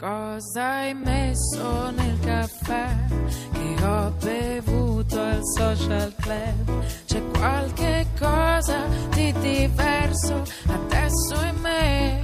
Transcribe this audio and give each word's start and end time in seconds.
cosa 0.00 0.78
hai 0.78 0.94
messo 0.94 1.90
nel 1.90 2.18
caffè 2.20 2.96
che 3.52 3.84
ho 3.84 4.10
bevuto 4.22 5.20
al 5.20 5.40
social 5.54 6.14
club? 6.18 6.84
C'è 7.04 7.22
qualche 7.36 8.06
cosa 8.18 8.86
di 9.10 9.30
diverso 9.40 10.42
adesso 10.68 11.44
in 11.44 11.56
me. 11.60 12.20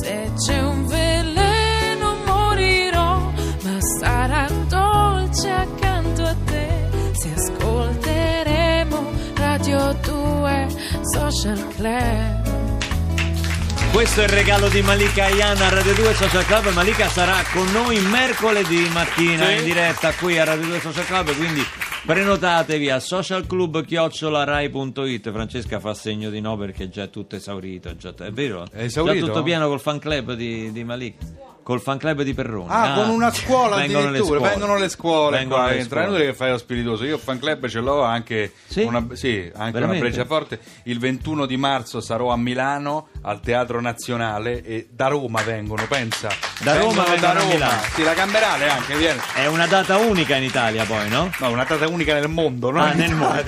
Se 0.00 0.32
c'è 0.44 0.60
un 0.60 0.86
veleno 0.86 2.16
morirò, 2.26 3.20
ma 3.62 3.80
sarà 4.00 4.48
dolce 4.68 5.50
accanto 5.50 6.22
a 6.22 6.36
te. 6.44 6.88
Se 7.12 7.32
ascolteremo 7.32 9.10
Radio 9.36 9.92
2 10.02 10.66
Social 11.12 11.68
Club. 11.76 12.31
Questo 13.92 14.20
è 14.22 14.24
il 14.24 14.30
regalo 14.30 14.68
di 14.68 14.80
Malika 14.80 15.24
Ayana 15.24 15.66
a 15.66 15.68
Radio 15.68 15.92
2 15.94 16.14
Social 16.14 16.46
Club. 16.46 16.72
Malika 16.72 17.08
sarà 17.08 17.42
con 17.52 17.70
noi 17.72 18.00
mercoledì 18.00 18.88
mattina 18.90 19.46
Sì. 19.48 19.56
in 19.56 19.64
diretta 19.64 20.14
qui 20.14 20.38
a 20.38 20.44
Radio 20.44 20.64
2 20.66 20.80
Social 20.80 21.04
Club, 21.04 21.36
quindi 21.36 21.60
prenotatevi 22.06 22.88
a 22.90 22.98
socialclub.rai.it. 22.98 25.30
Francesca 25.30 25.78
fa 25.78 25.92
segno 25.92 26.30
di 26.30 26.40
no 26.40 26.56
perché 26.56 26.88
già 26.88 27.02
è 27.04 27.10
tutto 27.10 27.36
esaurito. 27.36 27.90
è 27.90 27.96
Già, 27.96 28.14
è 28.18 28.30
vero? 28.32 28.66
È 28.72 28.82
esaurito? 28.84 29.26
Già 29.26 29.32
tutto 29.32 29.42
pieno 29.42 29.68
col 29.68 29.80
fan 29.80 29.98
club 29.98 30.32
di, 30.32 30.72
di 30.72 30.84
Malika. 30.84 31.50
Col 31.62 31.80
fan 31.80 31.96
club 31.98 32.22
di 32.22 32.34
Perroni. 32.34 32.66
Ah, 32.68 32.92
con 32.94 33.08
una 33.10 33.32
scuola 33.32 33.76
vengono 33.76 34.00
le 34.00 34.08
addirittura, 34.18 34.38
scuole. 34.38 34.50
vengono 34.50 34.78
le 34.78 34.88
scuole 34.88 35.38
Vengono 35.38 35.62
qua, 35.62 35.70
le 35.70 35.78
entra. 35.78 36.00
È 36.00 36.02
scuole. 36.02 36.06
inutile 36.08 36.30
che 36.32 36.36
fai 36.36 36.50
lo 36.50 36.58
spiritoso. 36.58 37.04
Io 37.04 37.18
fan 37.18 37.38
club 37.38 37.68
ce 37.68 37.78
l'ho 37.80 38.02
anche, 38.02 38.52
Sì? 38.66 38.82
una, 38.82 39.06
sì, 39.12 39.50
anche 39.54 39.76
una 39.78 39.94
breccia 39.94 40.24
forte. 40.24 40.58
Il 40.84 40.98
21 40.98 41.46
di 41.46 41.56
marzo 41.56 42.00
sarò 42.00 42.30
a 42.30 42.36
Milano 42.36 43.08
al 43.22 43.40
Teatro 43.40 43.80
Nazionale 43.80 44.62
e 44.64 44.88
da 44.90 45.06
Roma 45.06 45.40
vengono, 45.42 45.84
pensa. 45.86 46.28
Da 46.62 46.76
Roma 46.78 47.04
Vengono 47.04 47.04
da 47.04 47.10
vengono 47.12 47.30
a 47.30 47.34
Roma. 47.42 47.52
Milano. 47.54 47.82
Sì, 47.94 48.02
la 48.02 48.14
Camberale 48.14 48.68
anche 48.68 48.96
viene. 48.96 49.20
È 49.34 49.46
una 49.46 49.66
data 49.66 49.96
unica 49.98 50.34
in 50.36 50.42
Italia 50.42 50.84
poi, 50.84 51.08
no? 51.08 51.30
No, 51.38 51.50
una 51.50 51.64
data 51.64 51.86
unica 51.86 52.14
nel 52.14 52.28
mondo, 52.28 52.70
no? 52.72 52.82
Ah, 52.82 52.92
nel 52.92 53.14
mondo. 53.14 53.40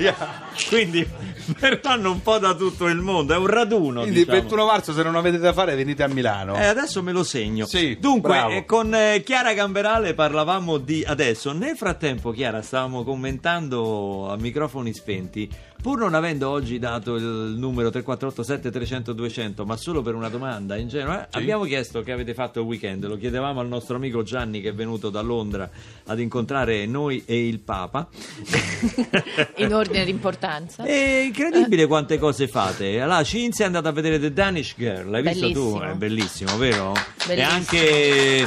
Quindi 0.68 1.06
verranno 1.58 2.10
un 2.10 2.22
po' 2.22 2.38
da 2.38 2.54
tutto 2.54 2.86
il 2.86 2.98
mondo, 2.98 3.34
è 3.34 3.36
un 3.36 3.46
raduno. 3.46 4.00
Quindi 4.00 4.20
il 4.20 4.24
diciamo. 4.24 4.42
21 4.42 4.66
marzo 4.66 4.92
se 4.92 5.02
non 5.02 5.16
avete 5.16 5.38
da 5.38 5.52
fare 5.52 5.74
venite 5.74 6.02
a 6.02 6.08
Milano. 6.08 6.56
Eh, 6.56 6.64
adesso 6.64 7.02
me 7.02 7.12
lo 7.12 7.24
segno. 7.24 7.66
Sì, 7.66 7.96
Dunque, 8.00 8.56
eh, 8.56 8.64
con 8.64 8.94
eh, 8.94 9.22
Chiara 9.24 9.52
Gamberale 9.54 10.14
parlavamo 10.14 10.78
di 10.78 11.04
adesso. 11.06 11.52
Nel 11.52 11.76
frattempo, 11.76 12.30
Chiara, 12.30 12.62
stavamo 12.62 13.04
commentando 13.04 14.30
a 14.30 14.36
microfoni 14.36 14.92
spenti. 14.92 15.48
Pur 15.84 15.98
non 15.98 16.14
avendo 16.14 16.48
oggi 16.48 16.78
dato 16.78 17.16
il 17.16 17.22
numero 17.58 17.90
3487 17.90 18.70
300 18.70 19.12
200, 19.12 19.66
ma 19.66 19.76
solo 19.76 20.00
per 20.00 20.14
una 20.14 20.30
domanda 20.30 20.76
ingenua, 20.76 21.28
Sì. 21.30 21.36
abbiamo 21.36 21.64
chiesto 21.64 22.00
che 22.00 22.10
avete 22.10 22.32
fatto 22.32 22.60
il 22.60 22.64
weekend. 22.66 23.04
Lo 23.06 23.18
chiedevamo 23.18 23.60
al 23.60 23.68
nostro 23.68 23.96
amico 23.96 24.22
Gianni 24.22 24.62
che 24.62 24.70
è 24.70 24.72
venuto 24.74 25.10
da 25.10 25.20
Londra 25.20 25.68
ad 26.06 26.18
incontrare 26.20 26.86
noi 26.86 27.22
e 27.26 27.46
il 27.46 27.58
Papa. 27.60 28.08
in 29.56 29.74
ordine 29.74 30.06
di 30.06 30.10
importanza. 30.10 30.84
È 30.84 31.22
incredibile 31.26 31.86
quante 31.86 32.16
cose 32.16 32.48
fate. 32.48 32.98
Allora, 33.02 33.22
Cinzia 33.22 33.64
è 33.64 33.66
andata 33.66 33.90
a 33.90 33.92
vedere 33.92 34.18
The 34.18 34.32
Danish 34.32 34.72
Girl, 34.78 35.10
l'hai 35.10 35.20
visto 35.22 35.50
tu? 35.50 35.72
Bellissimo. 35.78 35.82
È 35.82 35.94
bellissimo, 35.96 36.56
vero? 36.56 36.92
E 36.94 37.26
Bellissimo. 37.26 37.50
anche 37.52 38.44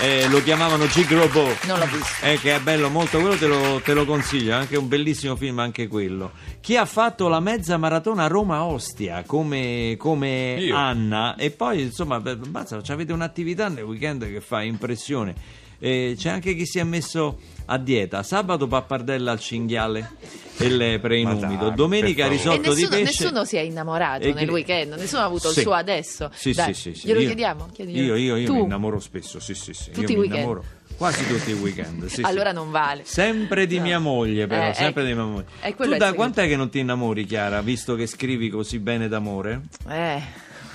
eh, 0.00 0.28
lo 0.28 0.42
chiamavano 0.42 0.86
Gig 0.86 1.10
Robot. 1.10 1.66
Non 1.66 1.78
l'ho 1.78 1.86
visto. 1.86 2.24
Eh, 2.24 2.38
che 2.38 2.56
è 2.56 2.60
bello 2.60 2.88
molto, 2.88 3.20
quello 3.20 3.36
te 3.36 3.46
lo, 3.46 3.80
te 3.84 3.92
lo 3.92 4.04
consiglio, 4.04 4.52
è 4.52 4.54
anche 4.54 4.76
un 4.76 4.88
bellissimo 4.88 5.36
film 5.36 5.58
anche 5.58 5.88
quello. 5.88 6.32
Chi 6.60 6.76
ha 6.76 6.86
fatto 6.86 7.28
la 7.28 7.40
mezza 7.40 7.76
maratona 7.76 8.26
Roma-Ostia 8.26 9.24
come, 9.26 9.96
come. 9.98 10.70
Anna 10.72 11.36
e 11.36 11.50
poi 11.50 11.82
insomma, 11.82 12.20
beh, 12.20 12.36
basta, 12.36 12.80
avete 12.88 13.12
un'attività 13.12 13.68
nel 13.68 13.84
weekend 13.84 14.24
che 14.30 14.40
fa 14.40 14.62
impressione. 14.62 15.34
Eh, 15.80 16.14
c'è 16.16 16.28
anche 16.28 16.54
chi 16.54 16.66
si 16.66 16.78
è 16.78 16.84
messo 16.84 17.38
a 17.66 17.78
dieta. 17.78 18.22
Sabato 18.22 18.66
pappardella 18.66 19.32
al 19.32 19.40
cinghiale 19.40 20.10
e 20.58 20.68
lepre 20.68 21.18
in 21.18 21.28
umido. 21.28 21.70
Domenica 21.70 22.26
risotto 22.28 22.74
di 22.74 22.82
nessuno, 22.82 22.88
pesce. 23.02 23.22
nessuno 23.24 23.44
si 23.44 23.56
è 23.56 23.60
innamorato 23.60 24.24
E 24.24 24.32
nel 24.34 24.50
weekend, 24.50 24.92
nessuno 24.94 25.22
ha 25.22 25.24
avuto 25.24 25.50
Sì. 25.50 25.60
il 25.60 25.64
suo 25.64 25.72
adesso. 25.72 26.30
Sì, 26.34 26.52
Dai, 26.52 26.74
sì, 26.74 26.92
sì, 26.92 27.00
sì. 27.00 27.06
Glielo 27.06 27.20
Io- 27.20 27.26
chiediamo? 27.28 27.68
Chiediglielo. 27.72 28.14
Io, 28.16 28.34
io, 28.34 28.36
io 28.36 28.46
Tu? 28.46 28.54
mi 28.54 28.60
innamoro 28.62 29.00
spesso, 29.00 29.40
sì, 29.40 29.54
sì, 29.54 29.72
sì. 29.72 29.90
Tutti 29.90 30.00
io 30.00 30.08
i 30.08 30.12
mi 30.12 30.18
weekend? 30.20 30.38
innamoro 30.38 30.64
quasi 30.98 31.26
tutti 31.26 31.50
i 31.50 31.54
weekend. 31.54 32.04
sì, 32.06 32.16
sì. 32.16 32.20
Allora 32.24 32.52
non 32.52 32.70
vale. 32.70 33.02
Sempre 33.06 33.66
di 33.66 33.76
No. 33.78 33.82
mia 33.84 33.98
moglie, 33.98 34.46
però, 34.46 34.68
Eh, 34.68 34.74
sempre 34.74 35.00
ecco. 35.02 35.12
di 35.12 35.14
mia 35.16 35.24
moglie. 35.24 35.44
Tu 35.44 35.66
è 35.66 35.76
da 35.76 35.76
segreto. 35.86 36.14
quant'è 36.14 36.46
che 36.46 36.56
non 36.56 36.68
ti 36.68 36.78
innamori, 36.80 37.24
Chiara, 37.24 37.62
visto 37.62 37.94
che 37.94 38.06
scrivi 38.06 38.50
così 38.50 38.78
bene 38.80 39.08
d'amore? 39.08 39.62
Eh, 39.88 40.22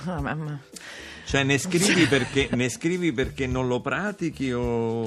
oh, 0.06 0.20
mamma. 0.20 0.58
Cioè, 1.26 1.42
ne 1.42 1.58
scrivi 1.58 2.06
perché, 2.06 2.48
ne 2.52 2.68
scrivi 2.68 3.12
perché 3.12 3.48
non 3.48 3.66
lo 3.66 3.80
pratichi 3.80 4.52
o... 4.52 5.02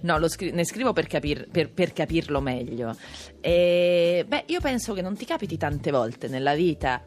No, 0.00 0.18
lo 0.18 0.26
scri- 0.26 0.50
ne 0.50 0.64
scrivo 0.64 0.94
per, 0.94 1.06
capir- 1.06 1.46
per- 1.50 1.70
per 1.70 1.92
capirlo 1.92 2.40
meglio. 2.40 2.96
E, 3.40 4.24
beh, 4.26 4.44
io 4.46 4.60
penso 4.60 4.94
che 4.94 5.02
non 5.02 5.14
ti 5.14 5.26
capiti 5.26 5.58
tante 5.58 5.90
volte 5.90 6.28
nella 6.28 6.54
vita 6.54 7.04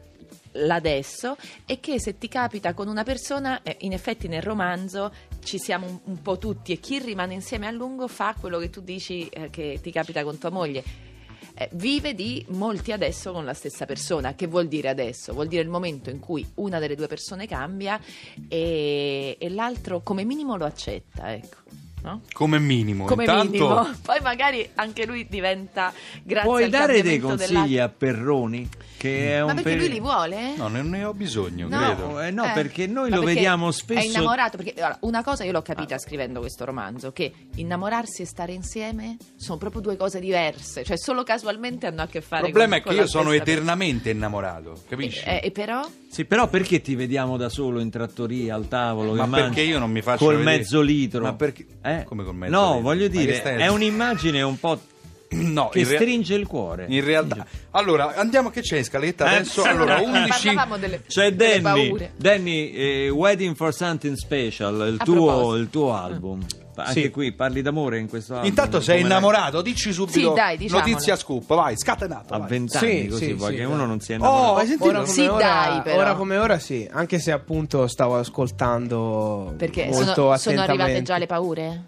l'adesso 0.52 1.36
e 1.66 1.80
che 1.80 1.98
se 1.98 2.18
ti 2.18 2.28
capita 2.28 2.72
con 2.72 2.86
una 2.86 3.02
persona, 3.02 3.62
eh, 3.62 3.78
in 3.80 3.92
effetti 3.92 4.28
nel 4.28 4.42
romanzo 4.42 5.12
ci 5.42 5.58
siamo 5.58 5.86
un, 5.86 5.98
un 6.04 6.22
po' 6.22 6.38
tutti 6.38 6.72
e 6.72 6.78
chi 6.78 7.00
rimane 7.00 7.34
insieme 7.34 7.66
a 7.66 7.70
lungo 7.72 8.06
fa 8.06 8.36
quello 8.38 8.58
che 8.58 8.70
tu 8.70 8.80
dici 8.80 9.26
eh, 9.26 9.50
che 9.50 9.80
ti 9.82 9.90
capita 9.90 10.22
con 10.22 10.38
tua 10.38 10.50
moglie. 10.50 11.10
Eh, 11.54 11.68
vive 11.72 12.14
di 12.14 12.44
molti 12.50 12.92
adesso 12.92 13.32
con 13.32 13.44
la 13.44 13.54
stessa 13.54 13.84
persona. 13.86 14.34
Che 14.34 14.46
vuol 14.46 14.68
dire 14.68 14.88
adesso? 14.88 15.32
Vuol 15.32 15.48
dire 15.48 15.62
il 15.62 15.68
momento 15.68 16.10
in 16.10 16.18
cui 16.18 16.46
una 16.56 16.78
delle 16.78 16.96
due 16.96 17.06
persone 17.06 17.46
cambia 17.46 18.00
e, 18.48 19.36
e 19.38 19.48
l'altro 19.50 20.00
come 20.02 20.24
minimo 20.24 20.56
lo 20.56 20.64
accetta, 20.64 21.32
ecco. 21.32 21.90
No? 22.02 22.22
Come 22.32 22.58
minimo. 22.58 23.04
come 23.04 23.22
Intanto, 23.24 23.50
minimo. 23.52 23.90
Poi 24.02 24.18
magari 24.22 24.68
anche 24.74 25.06
lui 25.06 25.26
diventa 25.28 25.92
grazie 26.24 26.48
Puoi 26.48 26.64
al 26.64 26.70
dare 26.70 27.00
dei 27.02 27.18
consigli 27.20 27.46
dell'altro. 27.52 27.82
a 27.84 27.88
Perroni? 27.88 28.68
Che 28.96 29.32
è 29.34 29.38
Ma 29.40 29.46
un 29.46 29.54
perché 29.54 29.62
peri- 29.62 29.78
lui 29.80 29.88
li 29.90 30.00
vuole? 30.00 30.56
No, 30.56 30.68
non 30.68 30.88
ne 30.88 31.04
ho 31.04 31.12
bisogno, 31.12 31.66
No. 31.68 31.78
credo. 31.78 32.20
Eh, 32.20 32.30
no, 32.30 32.44
Eh. 32.44 32.50
perché 32.54 32.86
noi 32.86 33.08
Ma 33.10 33.16
lo 33.16 33.22
perché 33.22 33.34
vediamo 33.36 33.68
È 33.68 33.72
spesso... 33.72 34.06
innamorato 34.06 34.56
perché 34.56 34.74
allora, 34.80 34.96
una 35.02 35.22
cosa 35.24 35.44
io 35.44 35.52
l'ho 35.52 35.62
capita 35.62 35.98
scrivendo 35.98 36.40
questo 36.40 36.64
romanzo: 36.64 37.12
che 37.12 37.32
innamorarsi 37.56 38.22
e 38.22 38.26
stare 38.26 38.52
insieme 38.52 39.16
sono 39.36 39.58
proprio 39.58 39.80
due 39.80 39.96
cose 39.96 40.18
diverse, 40.20 40.84
cioè 40.84 40.96
solo 40.98 41.22
casualmente 41.24 41.86
hanno 41.86 42.02
a 42.02 42.06
che 42.06 42.18
Il 42.18 42.24
fare 42.24 42.42
problema 42.42 42.80
con- 42.80 42.92
è 42.92 42.94
che 42.94 43.00
io 43.00 43.06
sono 43.08 43.32
eternamente 43.32 44.10
innamorato, 44.10 44.82
capisci? 44.88 45.18
persona. 45.20 45.40
E, 45.40 45.46
e 45.46 45.50
però? 45.50 45.88
Sì, 46.12 46.26
però 46.26 46.46
perché 46.46 46.82
ti 46.82 46.94
vediamo 46.94 47.38
da 47.38 47.48
solo 47.48 47.80
in 47.80 47.88
trattoria 47.88 48.54
al 48.54 48.68
tavolo? 48.68 49.14
Ma 49.14 49.26
perché 49.26 49.40
mangi 49.46 49.60
io 49.62 49.78
non 49.78 49.90
mi 49.90 50.02
faccio 50.02 50.26
col 50.26 50.36
vedere? 50.36 50.58
mezzo 50.58 50.80
litro? 50.82 51.22
Ma 51.22 51.32
perché- 51.32 51.64
Eh? 51.82 52.04
come 52.04 52.22
col 52.22 52.34
mezzo 52.34 52.52
No, 52.54 52.66
litro? 52.66 52.80
voglio 52.82 53.04
Ma 53.06 53.10
che 53.10 53.18
dire, 53.18 53.42
è 53.56 53.68
un'immagine 53.68 54.42
un 54.42 54.60
po' 54.60 54.78
No, 55.32 55.70
che 55.70 55.84
rea- 55.84 55.98
stringe 55.98 56.34
il 56.34 56.46
cuore. 56.46 56.84
in 56.90 57.02
realtà. 57.02 57.46
Allora, 57.70 58.14
andiamo 58.16 58.50
che 58.50 58.60
c'è 58.60 58.76
in 58.76 58.84
scaletta 58.84 59.24
Eh, 59.32 59.36
adesso. 59.36 59.62
sì. 59.62 59.68
Allora, 59.68 60.00
Eh, 60.00 60.04
11 60.04 60.44
Parlavamo 60.44 60.76
delle, 60.76 61.00
C'è 61.06 61.32
Danny, 61.32 61.60
paure. 61.88 62.12
Danny 62.16 62.70
eh, 62.72 63.08
Wedding 63.08 63.54
for 63.56 63.72
Something 63.72 64.14
Special, 64.14 64.88
il 64.92 64.98
tuo, 64.98 65.56
il 65.56 65.70
tuo 65.70 65.94
album. 65.94 66.44
Anche 66.74 67.02
Sì. 67.02 67.10
qui 67.10 67.32
parli 67.32 67.60
d'amore 67.60 67.98
in 67.98 68.08
questo 68.08 68.32
album. 68.34 68.48
Intanto 68.48 68.80
sei 68.80 69.02
innamorato, 69.02 69.60
dici 69.60 69.92
subito 69.92 70.18
Sì, 70.30 70.32
dai, 70.34 70.56
diciamolo. 70.56 70.88
notizia 70.88 71.16
scoop, 71.16 71.46
vai, 71.54 71.76
scatenato. 71.76 72.32
A 72.32 72.38
vent'anni 72.40 73.02
Sì, 73.02 73.06
così, 73.08 73.24
sì, 73.26 73.32
poi 73.34 73.50
sì, 73.50 73.56
che 73.56 73.62
dai. 73.64 73.72
uno 73.72 73.84
non 73.86 74.00
si 74.00 74.12
è 74.12 74.14
Oh, 74.14 74.18
innamorato. 74.18 74.54
hai 74.56 74.66
sentito? 74.66 74.88
Ora 74.88 74.98
come, 75.00 75.12
Sì, 75.12 75.26
ora, 75.26 75.38
dai, 75.38 75.82
però. 75.82 75.98
ora 75.98 76.14
come 76.14 76.36
ora 76.38 76.58
sì, 76.58 76.88
anche 76.90 77.18
se 77.18 77.30
appunto 77.32 77.86
stavo 77.86 78.16
ascoltando 78.18 79.54
Perché 79.56 79.86
molto 79.90 80.14
sono, 80.14 80.36
sono 80.38 80.60
arrivate 80.62 81.02
già 81.02 81.18
le 81.18 81.26
paure? 81.26 81.82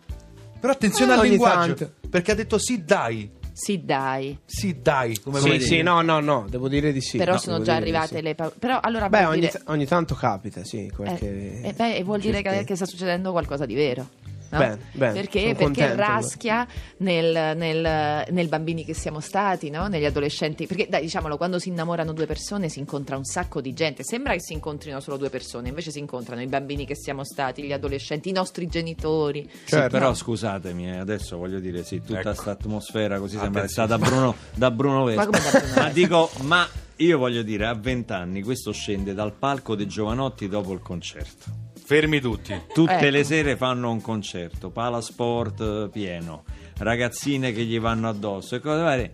Però 0.60 0.72
attenzione 0.72 1.14
Eh, 1.14 1.18
al 1.18 1.26
linguaggio, 1.26 1.74
tanto. 1.74 1.92
perché 2.08 2.32
ha 2.32 2.34
detto 2.34 2.58
sì, 2.58 2.84
dai. 2.84 3.30
Sì, 3.52 3.84
dai. 3.84 4.36
Sì, 4.44 4.80
dai, 4.82 5.18
come 5.20 5.38
Sì, 5.38 5.46
vuoi 5.46 5.60
sì, 5.60 5.80
no, 5.82 6.00
no, 6.02 6.20
no, 6.20 6.44
devo 6.48 6.68
dire 6.68 6.92
di 6.92 7.00
sì. 7.00 7.18
però 7.18 7.32
No, 7.34 7.38
sono 7.38 7.62
già 7.62 7.74
arrivate 7.76 8.16
sì. 8.16 8.22
le 8.22 8.34
paure. 8.34 8.54
Però 8.58 8.80
allora 8.82 9.08
Beh, 9.08 9.24
ogni, 9.26 9.40
dire... 9.40 9.52
ta- 9.52 9.72
ogni 9.72 9.86
tanto 9.86 10.14
capita, 10.14 10.64
sì, 10.64 10.90
qualche... 10.94 11.60
Eh, 11.62 11.68
eh, 11.68 11.72
beh, 11.72 12.02
vuol 12.02 12.20
dire 12.20 12.42
che, 12.42 12.64
che 12.64 12.74
sta 12.76 12.84
succedendo 12.86 13.30
qualcosa 13.30 13.64
di 13.64 13.74
vero. 13.74 14.08
No? 14.54 14.58
Bene, 14.58 14.78
bene, 14.92 15.12
perché 15.12 15.54
perché 15.56 15.94
raschia 15.94 16.66
nel, 16.98 17.56
nel, 17.56 18.24
nel 18.30 18.48
bambini 18.48 18.84
che 18.84 18.94
siamo 18.94 19.20
stati, 19.20 19.70
no? 19.70 19.88
negli 19.88 20.04
adolescenti. 20.04 20.66
Perché 20.66 20.86
dai, 20.88 21.02
diciamolo, 21.02 21.36
quando 21.36 21.58
si 21.58 21.68
innamorano 21.68 22.12
due 22.12 22.26
persone 22.26 22.68
si 22.68 22.78
incontra 22.78 23.16
un 23.16 23.24
sacco 23.24 23.60
di 23.60 23.72
gente. 23.72 24.04
Sembra 24.04 24.32
che 24.32 24.40
si 24.40 24.52
incontrino 24.52 25.00
solo 25.00 25.16
due 25.16 25.30
persone, 25.30 25.68
invece 25.68 25.90
si 25.90 25.98
incontrano 25.98 26.42
i 26.42 26.46
bambini 26.46 26.86
che 26.86 26.94
siamo 26.96 27.24
stati, 27.24 27.62
gli 27.62 27.72
adolescenti, 27.72 28.28
i 28.28 28.32
nostri 28.32 28.66
genitori. 28.66 29.48
Sì, 29.50 29.68
Certo. 29.70 29.88
però 29.90 30.14
scusatemi, 30.14 30.90
eh, 30.90 30.96
adesso 30.98 31.36
voglio 31.36 31.58
dire, 31.58 31.82
sì, 31.82 32.00
tutta 32.00 32.20
Ecco. 32.20 32.30
questa 32.30 32.50
atmosfera 32.52 33.18
così 33.18 33.36
sembra 33.38 33.62
che 33.62 33.68
sia 33.68 33.82
Attenzione. 33.84 34.10
da 34.10 34.16
Bruno, 34.16 34.34
da 34.54 34.70
Bruno 34.70 35.04
Vespa. 35.04 35.24
Ma 35.24 35.26
come 35.30 35.50
da 35.50 35.58
Bruno 35.58 35.74
Ma 35.82 35.90
dico, 35.90 36.30
ma 36.42 36.68
io 36.96 37.18
voglio 37.18 37.42
dire, 37.42 37.66
a 37.66 37.74
vent'anni 37.74 38.42
questo 38.42 38.72
scende 38.72 39.14
dal 39.14 39.32
palco 39.32 39.74
dei 39.74 39.86
Giovanotti 39.86 40.48
dopo 40.48 40.72
il 40.72 40.80
concerto. 40.80 41.63
Fermi 41.84 42.20
tutti. 42.20 42.58
Tutte 42.72 42.92
Ecco. 42.94 43.10
le 43.10 43.24
sere 43.24 43.56
fanno 43.56 43.90
un 43.90 44.00
concerto, 44.00 44.70
palasport 44.70 45.60
eh, 45.60 45.88
pieno, 45.92 46.44
ragazzine 46.78 47.52
che 47.52 47.62
gli 47.64 47.78
vanno 47.78 48.08
addosso 48.08 48.54
e 48.56 48.60
cose 48.60 48.82
varie. 48.82 49.12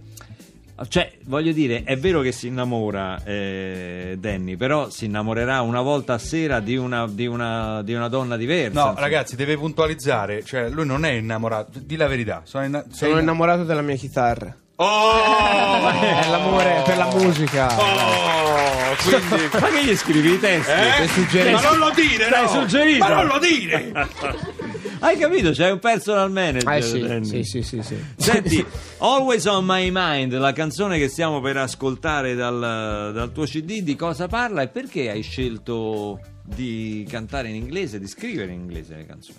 Cioè, 0.89 1.13
voglio 1.25 1.53
dire, 1.53 1.83
è 1.85 1.99
vero 1.99 2.23
che 2.23 2.33
si 2.33 2.47
innamora 2.47 3.23
eh, 3.25 4.17
Danny, 4.19 4.57
però 4.57 4.89
si 4.89 5.05
innamorerà 5.07 5.61
una 5.61 5.83
volta 5.83 6.15
a 6.15 6.19
sera 6.19 6.61
di 6.61 6.75
una, 6.77 7.07
di 7.07 7.27
una- 7.27 7.83
di 7.83 7.93
una 7.93 8.09
donna 8.09 8.37
diversa. 8.39 8.81
No, 8.81 8.87
insomma. 8.87 9.01
ragazzi, 9.07 9.37
deve 9.37 9.57
puntualizzare. 9.59 10.43
Cioè, 10.43 10.71
lui 10.71 10.87
non 10.87 11.05
è 11.05 11.11
innamorato. 11.11 11.81
Di 11.81 11.97
la 11.97 12.07
verità. 12.07 12.43
Sono, 12.45 12.65
inna- 12.65 12.85
Sono 12.91 13.11
inna- 13.11 13.21
innamorato 13.21 13.65
della 13.65 13.83
mia 13.83 13.97
chitarra. 13.97 14.57
Oh! 14.77 15.89
È 16.01 16.29
l'amore 16.31 16.83
per 16.87 16.97
la 16.97 17.11
musica. 17.15 17.67
Oh, 17.79 18.70
quindi... 18.97 19.49
Ma 19.61 19.69
che 19.69 19.85
gli 19.85 19.97
scrivi 19.97 20.33
i 20.33 20.39
testi? 20.41 20.71
Eh? 20.71 21.03
Ti 21.03 21.09
suggerisco- 21.09 21.63
Ma 21.63 21.71
non 21.71 21.79
lo 21.79 21.91
dire, 21.95 22.29
no! 22.29 22.49
suggerito? 22.49 22.99
Ma 23.07 23.15
non 23.15 23.27
lo 23.27 23.39
dire! 23.39 23.93
Hai 25.03 25.17
capito? 25.17 25.51
C'è 25.53 25.71
un 25.71 25.79
personal 25.79 26.31
manager. 26.31 26.73
Eh 26.75 26.83
sì, 26.83 27.43
sì, 27.43 27.43
sì, 27.43 27.63
sì, 27.63 27.83
sì. 27.83 28.05
Senti, 28.17 28.65
Always 28.99 29.47
on 29.47 29.65
My 29.65 29.91
Mind, 29.91 30.37
la 30.37 30.53
canzone 30.53 30.99
che 30.99 31.09
stiamo 31.09 31.41
per 31.41 31.57
ascoltare 31.57 32.35
dal, 32.35 33.11
dal 33.15 33.33
tuo 33.33 33.45
CD, 33.45 33.81
di 33.81 33.97
cosa 33.97 34.29
parla 34.29 34.61
e 34.63 34.69
perché 34.69 35.09
hai 35.11 35.23
scelto 35.23 36.21
di 36.45 37.07
cantare 37.09 37.49
in 37.49 37.55
inglese, 37.55 37.99
di 37.99 38.07
scrivere 38.07 38.53
in 38.53 38.61
inglese 38.61 38.97
le 38.97 39.07
canzoni? 39.07 39.39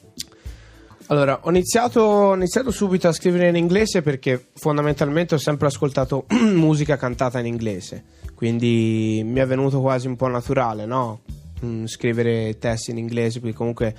Allora, 1.11 1.41
ho 1.43 1.49
iniziato, 1.49 1.99
ho 1.99 2.35
iniziato 2.35 2.71
subito 2.71 3.09
a 3.09 3.11
scrivere 3.11 3.49
in 3.49 3.57
inglese 3.57 4.01
perché 4.01 4.47
fondamentalmente 4.53 5.35
ho 5.35 5.37
sempre 5.37 5.67
ascoltato 5.67 6.25
musica 6.55 6.95
cantata 6.95 7.37
in 7.37 7.47
inglese, 7.47 8.01
quindi 8.33 9.21
mi 9.25 9.41
è 9.41 9.45
venuto 9.45 9.81
quasi 9.81 10.07
un 10.07 10.15
po' 10.15 10.29
naturale, 10.29 10.85
no? 10.85 11.19
Mm, 11.65 11.83
scrivere 11.83 12.57
testi 12.57 12.91
in 12.91 12.97
inglese, 12.97 13.41
perché 13.41 13.57
comunque 13.57 13.93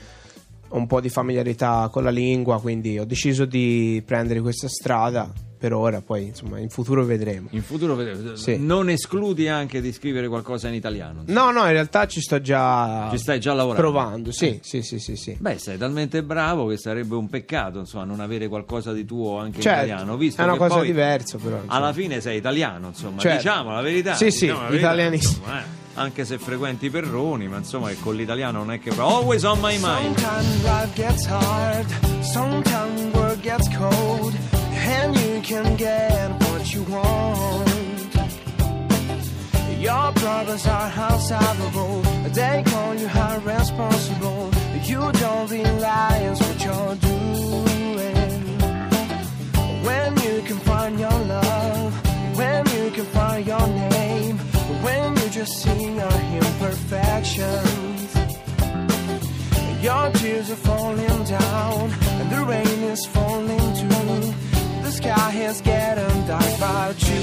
ho 0.74 0.76
un 0.78 0.86
po' 0.86 1.00
di 1.00 1.10
familiarità 1.10 1.88
con 1.92 2.02
la 2.02 2.10
lingua, 2.10 2.60
quindi 2.60 2.98
ho 2.98 3.04
deciso 3.04 3.44
di 3.44 4.02
prendere 4.06 4.40
questa 4.40 4.68
strada 4.68 5.30
per 5.62 5.74
ora, 5.74 6.00
poi 6.00 6.24
insomma 6.26 6.58
in 6.58 6.70
futuro 6.70 7.04
vedremo. 7.04 7.46
In 7.52 7.62
futuro 7.62 7.94
vedremo. 7.94 8.34
Sì. 8.34 8.56
non 8.58 8.88
escludi 8.90 9.46
anche 9.48 9.80
di 9.80 9.92
scrivere 9.92 10.26
qualcosa 10.26 10.66
in 10.68 10.74
italiano? 10.74 11.22
No, 11.26 11.50
no, 11.52 11.60
in 11.66 11.70
realtà 11.72 12.06
ci 12.08 12.20
sto 12.20 12.40
già 12.40 13.08
Ci 13.10 13.18
stai 13.18 13.38
già 13.38 13.52
lavorando? 13.52 13.80
provando, 13.90 14.32
sì, 14.32 14.58
sì, 14.62 14.82
sì, 14.82 14.98
sì, 14.98 15.14
sì. 15.14 15.36
Beh, 15.38 15.58
sei 15.58 15.78
talmente 15.78 16.22
bravo 16.24 16.66
che 16.66 16.78
sarebbe 16.78 17.14
un 17.14 17.28
peccato, 17.28 17.78
insomma, 17.78 18.04
non 18.04 18.18
avere 18.18 18.48
qualcosa 18.48 18.92
di 18.92 19.04
tuo 19.04 19.38
anche 19.38 19.60
Certo, 19.60 19.78
in 19.80 19.84
italiano, 19.86 20.16
visto 20.16 20.40
è 20.40 20.44
una 20.44 20.56
cosa 20.56 20.80
diversa 20.80 21.36
però. 21.38 21.56
insomma. 21.56 21.72
Alla 21.74 21.92
fine 21.92 22.20
sei 22.20 22.38
italiano, 22.38 22.88
insomma, 22.88 23.20
Certo. 23.20 23.36
diciamo 23.36 23.72
la 23.72 23.82
verità. 23.82 24.14
Sì, 24.14 24.30
sì, 24.32 24.46
diciamo 24.46 24.62
la 24.62 24.68
verità, 24.68 24.86
italianissimo. 24.88 25.36
insomma, 25.44 25.60
eh. 25.60 25.80
Anche 25.94 26.24
se 26.24 26.38
frequenti 26.38 26.88
Perroni, 26.88 27.48
ma 27.48 27.58
insomma 27.58 27.88
che 27.88 27.98
con 28.00 28.14
l'italiano 28.16 28.58
non 28.58 28.72
è 28.72 28.80
che... 28.80 28.90
Always 28.96 29.42
on 29.44 29.58
my 29.60 29.78
mind. 29.78 30.18
Sometimes 30.18 30.62
life 30.64 30.94
gets 30.94 31.26
hard, 31.26 31.86
sometimes 32.22 33.14
work 33.14 33.40
gets 33.42 33.68
cold, 33.76 34.34
and 34.72 35.14
you 35.16 35.40
can 35.42 35.76
get 35.76 36.30
what 36.48 36.72
you 36.72 36.82
want. 36.88 37.70
Your 39.78 40.12
problems 40.12 40.66
are 40.66 40.92
unsolvable, 41.10 42.02
they 42.32 42.62
call 42.64 42.94
you 42.94 43.08
irresponsible. 43.08 44.50
You 44.84 45.12
don't 45.12 45.50
realize 45.50 46.40
what 46.40 46.64
you're 46.64 46.94
when 55.42 55.48
you 55.48 55.54
just 55.54 55.62
see 55.62 55.84
your 55.94 56.18
imperfections. 56.38 58.14
Your 59.82 60.10
tears 60.12 60.50
are 60.50 60.56
falling 60.56 61.24
down, 61.24 61.90
and 62.20 62.30
the 62.30 62.44
rain 62.44 62.82
is 62.90 63.06
falling 63.06 63.74
too. 63.74 64.34
The 64.82 64.90
sky 64.90 65.32
is 65.34 65.60
getting 65.60 66.26
dark 66.26 66.56
about 66.56 67.08
you. 67.08 67.22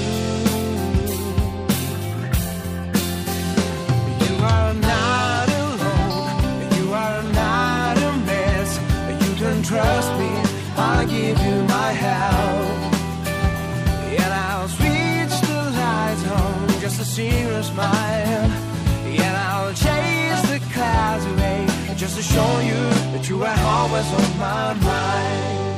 You 4.24 4.34
are 4.44 4.74
not 4.74 5.48
alone, 5.48 6.72
you 6.76 6.92
are 6.92 7.22
not 7.22 7.96
a 7.96 8.12
mess. 8.26 8.70
You 9.24 9.34
can 9.36 9.62
trust 9.62 10.12
me, 10.18 10.19
to 17.28 17.62
smile. 17.62 18.50
And 19.04 19.36
I'll 19.36 19.74
chase 19.74 20.42
the 20.50 20.58
clouds 20.72 21.24
away 21.26 21.66
just 21.96 22.16
to 22.16 22.22
show 22.22 22.60
you 22.60 22.80
that 23.12 23.28
you 23.28 23.42
are 23.44 23.60
always 23.74 24.08
on 24.20 24.38
my 24.38 24.74
mind. 24.90 25.70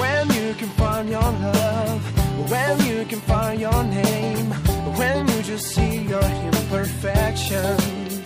When 0.00 0.24
you 0.38 0.54
can 0.54 0.68
find 0.70 1.08
your 1.08 1.22
love, 1.22 2.02
when 2.50 2.86
you 2.86 3.04
can 3.04 3.20
find 3.20 3.60
your 3.60 3.84
name, 3.84 4.50
when 4.98 5.28
you 5.28 5.42
just 5.42 5.66
see 5.74 6.02
your 6.02 6.24
imperfections. 6.48 8.22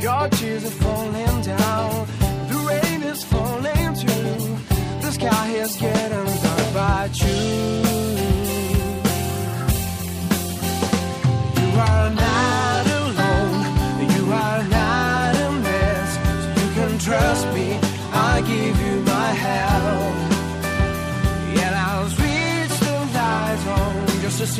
Your 0.00 0.28
tears 0.28 0.64
are 0.64 0.78
falling 0.84 1.42
down, 1.42 2.06
the 2.50 2.58
rain 2.70 3.02
is 3.02 3.24
falling 3.24 3.94
too. 4.02 4.56
The 5.02 5.10
sky 5.10 5.48
is 5.50 5.76
getting 5.76 6.28
dark 6.42 7.20
you. 7.20 7.26
You 7.26 7.97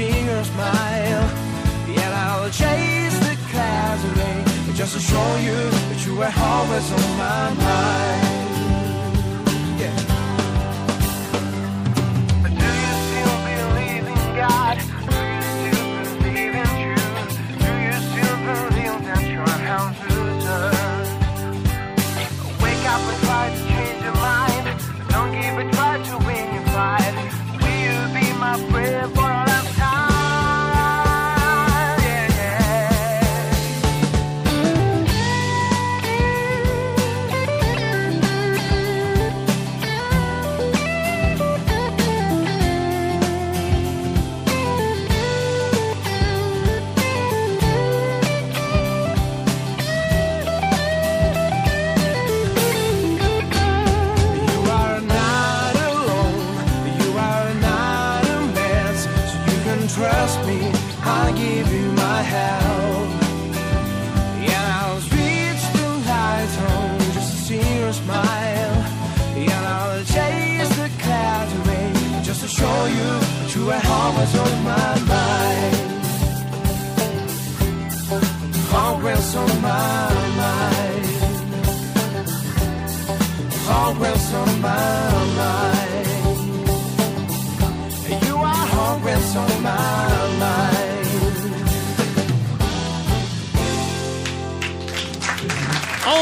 your 0.06 0.44
smile. 0.44 1.26
Yet 1.88 2.12
I'll 2.12 2.50
chase 2.50 3.18
the 3.18 3.36
clouds 3.50 4.04
away 4.04 4.44
just 4.74 4.94
to 4.94 5.00
show 5.00 5.36
you 5.36 5.70
that 5.70 6.06
you 6.06 6.14
were 6.14 6.32
always 6.38 6.92
on 6.92 7.18
my 7.18 7.54
mind. 7.54 8.37
Always 74.28 74.52
on 74.52 74.64
my 74.64 74.98
mind. 75.08 75.76
Always 78.74 79.34
on 79.36 79.62
my 79.62 80.34
mind 80.36 80.98
always 83.70 84.34
on 84.34 84.60
my 84.60 84.68
mind. 84.68 84.97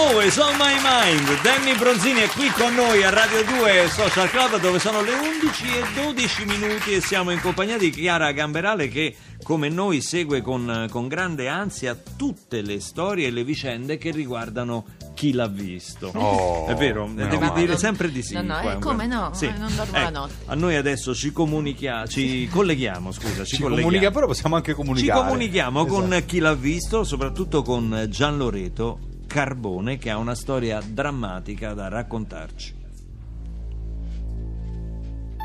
Always 0.07 0.37
on 0.39 0.55
my 0.57 0.75
mind. 0.83 1.41
Danny 1.43 1.77
Bronzini 1.77 2.21
è 2.21 2.29
qui 2.29 2.49
con 2.51 2.75
noi 2.75 3.03
a 3.03 3.11
Radio 3.11 3.43
2 3.45 3.89
Social 3.89 4.31
Club 4.31 4.61
dove 4.61 4.79
sono 4.79 5.03
le 5.03 5.13
11 5.13 5.65
e 5.65 6.03
12 6.05 6.45
minuti 6.45 6.93
e 6.93 7.01
siamo 7.01 7.31
in 7.33 7.41
compagnia 7.41 7.77
di 7.77 7.91
Chiara 7.91 8.31
Gamberale 8.33 8.89
che 8.89 9.17
come 9.43 9.69
noi 9.69 10.01
segue 10.01 10.43
con, 10.43 10.87
con 10.91 11.09
grande 11.09 11.49
ansia 11.49 11.97
tutte 12.17 12.63
le 12.63 12.81
storie 12.81 13.27
e 13.29 13.31
le 13.31 13.43
vicende 13.43 13.99
che 13.99 14.11
riguardano 14.13 14.85
chi 15.15 15.33
l'ha 15.33 15.49
visto. 15.49 16.13
Oh, 16.15 16.67
è 16.67 16.75
vero, 16.75 17.11
devi 17.13 17.51
dire 17.55 17.77
sempre 17.77 18.11
di 18.11 18.23
sì. 18.23 18.35
No, 18.35 18.43
no, 18.43 18.59
eh, 18.59 18.63
qua. 18.63 18.79
come 18.79 19.07
no? 19.07 19.31
Sì. 19.35 19.47
Eh, 19.47 19.53
non 19.59 19.75
dormo 19.75 19.93
la 19.93 20.03
Ecco, 20.03 20.11
notte. 20.11 20.35
A 20.47 20.55
noi 20.55 20.77
adesso 20.77 21.15
ci 21.15 21.33
comunica, 21.33 22.07
ci 22.07 22.47
colleghiamo, 22.49 23.11
scusa, 23.13 23.45
ci, 23.45 23.57
Ci 23.57 23.63
colleghiamo. 23.63 23.89
comunica, 23.89 24.11
però 24.13 24.27
possiamo 24.27 24.55
anche 24.57 24.71
Ci 24.71 24.77
comunicare. 24.77 25.21
comunichiamo 25.21 25.85
con 25.87 26.05
Esatto. 26.13 26.25
chi 26.27 26.39
l'ha 26.39 26.55
visto, 26.55 27.03
soprattutto 27.05 27.63
con 27.63 28.07
Gian 28.09 28.37
Loreto 28.37 28.99
Carbone 29.27 29.99
che 29.99 30.11
ha 30.11 30.17
una 30.17 30.35
storia 30.35 30.81
drammatica 30.81 31.75
da 31.75 31.89
raccontarci. 31.89 32.75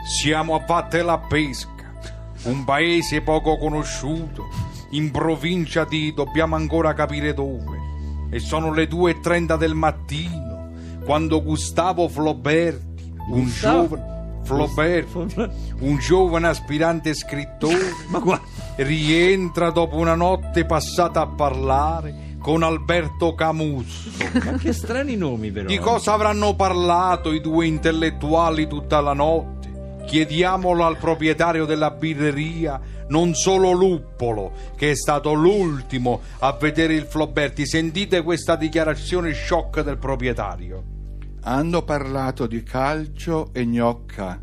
Siamo 0.06 0.56
a 0.56 0.64
Vatte 0.66 1.02
la 1.02 1.20
Pesca, 1.20 1.94
un 2.44 2.64
paese 2.64 3.22
poco 3.22 3.58
conosciuto, 3.58 4.48
in 4.92 5.12
provincia 5.12 5.86
di 5.86 6.14
dobbiamo 6.14 6.56
ancora 6.56 6.94
capire 6.94 7.34
dove. 7.34 7.80
E 8.30 8.40
sono 8.40 8.74
le 8.74 8.88
2.30 8.88 9.58
del 9.58 9.74
mattino, 9.74 10.72
quando 11.04 11.44
Gustavo 11.44 12.08
Floberti, 12.08 13.14
un 13.30 13.44
Gustavo? 13.44 13.88
giovane... 13.88 14.10
Floberti, 14.44 15.36
un 15.82 15.98
giovane 16.00 16.48
aspirante 16.48 17.14
scrittore, 17.14 17.94
Ma 18.10 18.20
guarda, 18.20 18.46
rientra 18.78 19.70
dopo 19.70 19.98
una 19.98 20.16
notte 20.16 20.66
passata 20.66 21.22
a 21.22 21.28
parlare 21.28 22.31
con 22.42 22.64
Alberto 22.64 23.36
Camus. 23.36 24.10
ma 24.44 24.58
che 24.58 24.74
strani 24.74 25.16
nomi 25.16 25.52
però. 25.52 25.68
Di 25.68 25.76
eh. 25.76 25.80
cosa 25.80 26.14
avranno 26.14 26.56
parlato 26.56 27.32
i 27.32 27.40
due 27.40 27.68
intellettuali 27.68 28.68
tutta 28.68 29.00
la 29.00 29.14
notte? 29.14 29.60
Chiediamolo 30.06 30.84
al 30.84 30.98
proprietario 30.98 31.66
della 31.66 31.92
birreria, 31.92 32.82
non 33.10 33.34
solo 33.36 33.72
Luppolo, 33.72 34.52
che 34.76 34.92
è 34.92 34.96
stato 34.96 35.32
l'ultimo 35.34 36.22
a 36.40 36.52
vedere 36.54 36.96
il 36.96 37.06
Floberti. 37.06 37.66
Sentite 37.68 38.24
questa 38.24 38.56
dichiarazione 38.56 39.34
shock 39.34 39.82
del 39.82 39.98
proprietario. 39.98 40.91
Hanno 41.44 41.82
parlato 41.82 42.46
di 42.46 42.62
calcio 42.62 43.50
e 43.52 43.66
gnocca 43.66 44.42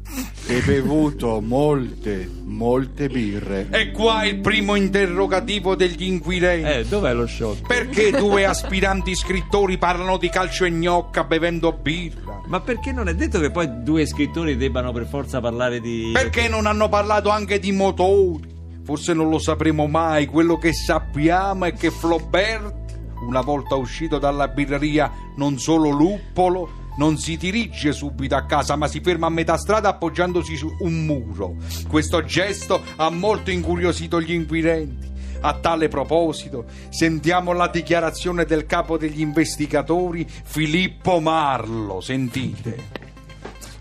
e 0.49 0.61
bevuto 0.63 1.41
molte, 1.41 2.29
molte 2.43 3.09
birre. 3.09 3.69
E 3.71 3.93
qua 3.93 4.25
il 4.25 4.41
primo 4.41 4.75
interrogativo 4.75 5.77
degli 5.77 6.03
inquirenti. 6.03 6.69
Eh, 6.69 6.85
dov'è 6.87 7.15
lo 7.15 7.29
shock? 7.29 7.67
Perché 7.69 8.11
due 8.11 8.45
aspiranti 8.47 9.15
scrittori 9.15 9.79
parlano 9.79 10.17
di 10.17 10.29
calcio 10.29 10.65
e 10.65 10.73
gnocca 10.73 11.23
bevendo 11.23 11.73
birra? 11.73 12.41
Ma 12.47 12.61
perché 12.61 12.91
non 12.91 13.07
è 13.09 13.15
detto 13.15 13.39
che 13.39 13.53
poi 13.53 13.83
due 13.85 14.05
scrittori 14.05 14.57
debbano 14.57 14.91
per 14.91 15.07
forza 15.07 15.41
parlare 15.41 15.81
di... 15.81 16.11
Perché 16.13 16.49
non 16.49 16.67
hanno 16.67 16.89
parlato 16.89 17.29
anche 17.29 17.61
di 17.61 17.71
motori? 17.71 18.57
Forse 18.83 19.13
non 19.13 19.29
lo 19.29 19.39
sapremo 19.39 19.87
mai. 19.87 20.27
Quello 20.27 20.57
che 20.57 20.73
sappiamo 20.73 21.67
è 21.67 21.75
che 21.75 21.91
Flaubert, 21.91 22.75
una 23.21 23.43
volta 23.43 23.77
uscito 23.77 24.19
dalla 24.19 24.49
birreria, 24.49 25.13
non 25.37 25.59
solo 25.59 25.91
luppolo, 25.91 26.78
non 26.99 27.17
si 27.17 27.37
dirige 27.37 27.93
subito 27.93 28.35
a 28.37 28.45
casa, 28.45 28.77
ma 28.77 28.87
si 28.87 29.01
ferma 29.01 29.27
a 29.27 29.31
metà 29.31 29.57
strada 29.57 29.89
appoggiandosi 29.89 30.57
su 30.57 30.69
un 30.81 31.05
muro. 31.07 31.57
Questo 31.89 32.23
gesto 32.25 32.83
ha 32.97 33.09
molto 33.11 33.51
incuriosito 33.51 34.21
gli 34.21 34.33
inquirenti. 34.33 35.07
A 35.41 35.55
tale 35.55 35.87
proposito, 35.87 36.65
sentiamo 36.89 37.53
la 37.53 37.69
dichiarazione 37.69 38.45
del 38.45 38.67
capo 38.67 38.99
degli 38.99 39.21
investigatori, 39.21 40.27
Filippo 40.29 41.21
Marlo. 41.21 42.01
Sentite. 42.01 43.07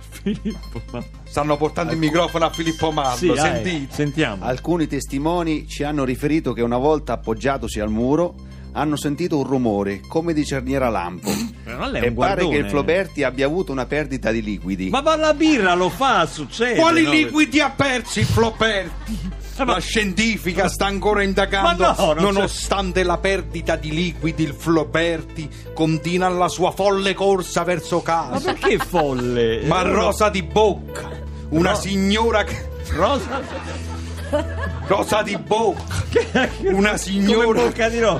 Filippo, 0.10 0.82
ma- 0.92 1.04
Stanno 1.24 1.58
portando 1.58 1.94
il 1.94 2.00
microfono 2.00 2.46
a 2.46 2.50
Filippo 2.52 2.92
Marlo. 2.92 3.34
Sì, 3.36 3.40
Sentite. 3.42 3.94
sentiamo. 3.94 4.44
Alcuni 4.46 4.88
testimoni 4.88 5.68
ci 5.68 5.84
hanno 5.84 6.04
riferito 6.04 6.54
che 6.54 6.62
una 6.62 6.78
volta 6.78 7.14
appoggiatosi 7.14 7.80
al 7.80 7.90
muro 7.90 8.36
hanno 8.78 8.96
sentito 8.96 9.38
un 9.38 9.44
rumore 9.44 10.02
come 10.08 10.34
di 10.34 10.46
cerniera 10.46 10.90
lampo 10.90 11.30
e 11.30 12.12
pare 12.12 12.48
che 12.48 12.56
il 12.58 12.70
Floberti 12.70 13.24
abbia 13.24 13.46
avuto 13.48 13.72
una 13.72 13.86
perdita 13.86 14.32
di 14.32 14.42
liquidi. 14.44 14.90
Ma 14.90 15.02
va 15.02 15.16
la 15.16 15.34
birra 15.34 15.74
lo 15.74 15.90
fa, 15.90 16.26
succede. 16.28 16.80
Quali 16.80 17.04
no? 17.04 17.12
liquidi 17.12 17.60
ha 17.60 17.72
persi 17.72 18.20
il 18.20 18.26
Floberti? 18.26 19.36
Eh, 19.60 19.66
ma- 19.66 19.74
La 19.74 19.80
scientifica 19.80 20.70
sta 20.70 20.86
ancora 20.86 21.24
indagando. 21.24 21.84
Ma 21.84 21.96
no, 21.98 22.06
non 22.06 22.16
c'è- 22.16 22.22
Nonostante 22.22 23.02
la 23.04 23.18
perdita 23.18 23.76
di 23.76 23.90
liquidi, 23.92 24.44
il 24.44 24.54
Floberti 24.56 25.50
continua 25.74 26.30
la 26.30 26.48
sua 26.48 26.70
folle 26.72 27.16
corsa 27.16 27.64
verso 27.64 27.98
Ma 27.98 28.04
casa. 28.04 28.54
perché 28.54 28.78
folle? 28.78 29.64
Ma 29.66 29.82
Eh, 29.82 29.92
rosa 29.92 30.30
di 30.30 30.44
bocca, 30.44 31.10
una 31.50 31.72
No. 31.72 31.76
signora 31.76 32.44
che. 32.44 32.70
Rosa? 32.94 33.42
Rosa 34.88 35.22
di 35.22 35.38
bocca, 35.38 36.50
una 36.64 36.98
signora 36.98 37.70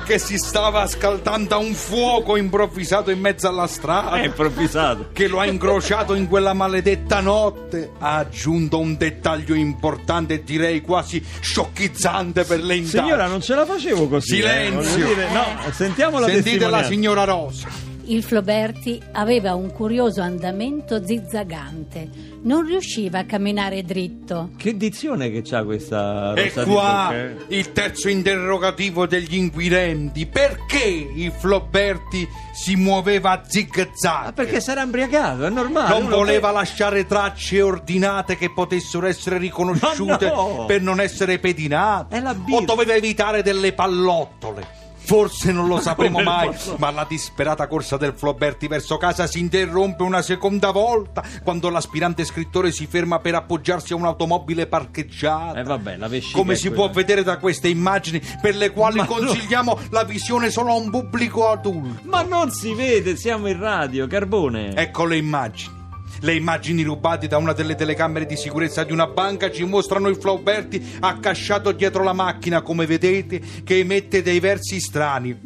che 0.04 0.18
si 0.18 0.36
stava 0.36 0.86
scaldando 0.86 1.54
a 1.54 1.58
un 1.58 1.72
fuoco 1.72 2.36
improvvisato 2.36 3.10
in 3.10 3.20
mezzo 3.20 3.48
alla 3.48 3.66
strada. 3.66 4.16
È 4.16 4.24
improvvisato. 4.24 5.08
che 5.12 5.28
lo 5.28 5.40
ha 5.40 5.46
incrociato 5.46 6.14
in 6.14 6.28
quella 6.28 6.52
maledetta 6.52 7.20
notte 7.20 7.92
ha 7.98 8.16
aggiunto 8.16 8.78
un 8.78 8.96
dettaglio 8.96 9.54
importante 9.54 10.34
e 10.34 10.44
direi 10.44 10.80
quasi 10.80 11.24
sciocchizzante 11.40 12.44
per 12.44 12.62
le 12.62 12.76
indagini. 12.76 13.02
Signora, 13.02 13.26
non 13.26 13.40
ce 13.40 13.54
la 13.54 13.64
facevo 13.64 14.08
così. 14.08 14.36
Silenzio. 14.36 15.04
eh, 15.04 15.06
dire, 15.06 15.28
no, 15.30 15.72
sentiamo 15.72 16.18
la 16.18 16.26
Sentite 16.26 16.68
la 16.68 16.84
signora 16.84 17.24
Rosa. 17.24 17.68
Il 18.10 18.22
Floberti 18.22 18.98
aveva 19.12 19.54
un 19.54 19.70
curioso 19.70 20.22
andamento 20.22 21.04
zizzagante, 21.04 22.08
non 22.44 22.64
riusciva 22.64 23.18
a 23.18 23.24
camminare 23.26 23.82
dritto. 23.82 24.52
Che 24.56 24.78
dizione 24.78 25.30
che 25.30 25.42
c'ha 25.44 25.62
questa 25.62 26.32
E 26.34 26.44
rosa 26.44 26.64
di 26.64 26.70
qua 26.70 26.80
bocca, 27.10 27.14
eh? 27.16 27.36
il 27.48 27.72
terzo 27.72 28.08
interrogativo 28.08 29.06
degli 29.06 29.34
inquirenti. 29.34 30.24
Perché 30.24 30.84
il 31.14 31.30
Floberti 31.36 32.26
si 32.54 32.76
muoveva 32.76 33.32
a 33.32 33.42
zig-zag? 33.46 34.26
Ah, 34.28 34.32
perché 34.32 34.60
sarà 34.60 34.82
imbriagato, 34.84 35.44
è 35.44 35.50
normale. 35.50 35.90
non 35.90 36.04
uno 36.06 36.16
voleva 36.16 36.48
che- 36.48 36.54
lasciare 36.54 37.06
tracce 37.06 37.60
ordinate 37.60 38.38
che 38.38 38.50
potessero 38.50 39.06
essere 39.06 39.36
riconosciute 39.36 40.28
Ma 40.28 40.34
no! 40.34 40.64
per 40.66 40.80
non 40.80 40.98
essere 41.00 41.38
pedinate. 41.38 42.16
È 42.16 42.20
la 42.20 42.32
birra. 42.32 42.56
o 42.56 42.64
doveva 42.64 42.94
evitare 42.94 43.42
delle 43.42 43.74
pallottole. 43.74 44.77
Forse 44.98 45.52
non 45.52 45.66
lo 45.68 45.80
sapremo 45.80 46.20
mai, 46.20 46.50
ma 46.76 46.90
la 46.90 47.06
disperata 47.08 47.66
corsa 47.66 47.96
del 47.96 48.12
Floberti 48.14 48.66
verso 48.68 48.96
casa 48.98 49.26
si 49.26 49.38
interrompe 49.38 50.02
una 50.02 50.22
seconda 50.22 50.70
volta 50.70 51.22
quando 51.42 51.70
l'aspirante 51.70 52.24
scrittore 52.24 52.72
si 52.72 52.86
ferma 52.86 53.18
per 53.18 53.34
appoggiarsi 53.34 53.92
a 53.92 53.96
un'automobile 53.96 54.66
parcheggiata. 54.66 55.60
Eh 55.60 55.62
vabbè, 55.62 55.96
la 55.96 56.08
vescica 56.08 56.36
Come 56.36 56.56
si 56.56 56.70
può 56.70 56.90
vedere 56.90 57.22
da 57.22 57.38
queste 57.38 57.68
immagini 57.68 58.20
per 58.40 58.54
le 58.56 58.70
quali 58.70 58.96
Ma 58.96 59.04
no. 59.04 59.08
consigliamo 59.08 59.78
la 59.90 60.04
visione 60.04 60.50
solo 60.50 60.72
a 60.72 60.74
un 60.74 60.90
pubblico 60.90 61.48
adulto. 61.50 62.02
Ma 62.02 62.22
non 62.22 62.50
si 62.50 62.74
vede, 62.74 63.16
siamo 63.16 63.48
in 63.48 63.58
radio, 63.58 64.06
Carbone. 64.06 64.74
Ecco 64.74 65.04
le 65.06 65.16
immagini. 65.16 65.77
Le 66.20 66.34
immagini 66.34 66.82
rubate 66.82 67.28
da 67.28 67.36
una 67.36 67.52
delle 67.52 67.74
telecamere 67.76 68.26
di 68.26 68.36
sicurezza 68.36 68.82
di 68.84 68.92
una 68.92 69.06
banca 69.06 69.50
ci 69.50 69.64
mostrano 69.64 70.08
il 70.08 70.16
Flauberti 70.16 70.96
accasciato 71.00 71.70
dietro 71.72 72.02
la 72.02 72.12
macchina, 72.12 72.60
come 72.62 72.86
vedete, 72.86 73.40
che 73.62 73.78
emette 73.78 74.22
dei 74.22 74.40
versi 74.40 74.80
strani. 74.80 75.38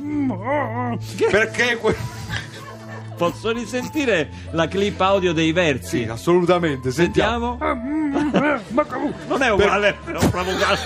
Perché 1.31 1.77
que- 1.77 1.97
Posso 3.17 3.53
risentire 3.53 4.31
la 4.53 4.67
clip 4.67 5.01
audio 5.01 5.33
dei 5.33 5.53
versi? 5.53 6.05
Sì, 6.05 6.09
assolutamente, 6.09 6.91
sentiamo. 6.91 7.59
Sentiamo? 7.61 8.61
Non 9.29 9.43
è 9.43 9.51
uguale, 9.51 9.97
però 10.05 10.19
proprio 10.29 10.55
uguale 10.55 10.79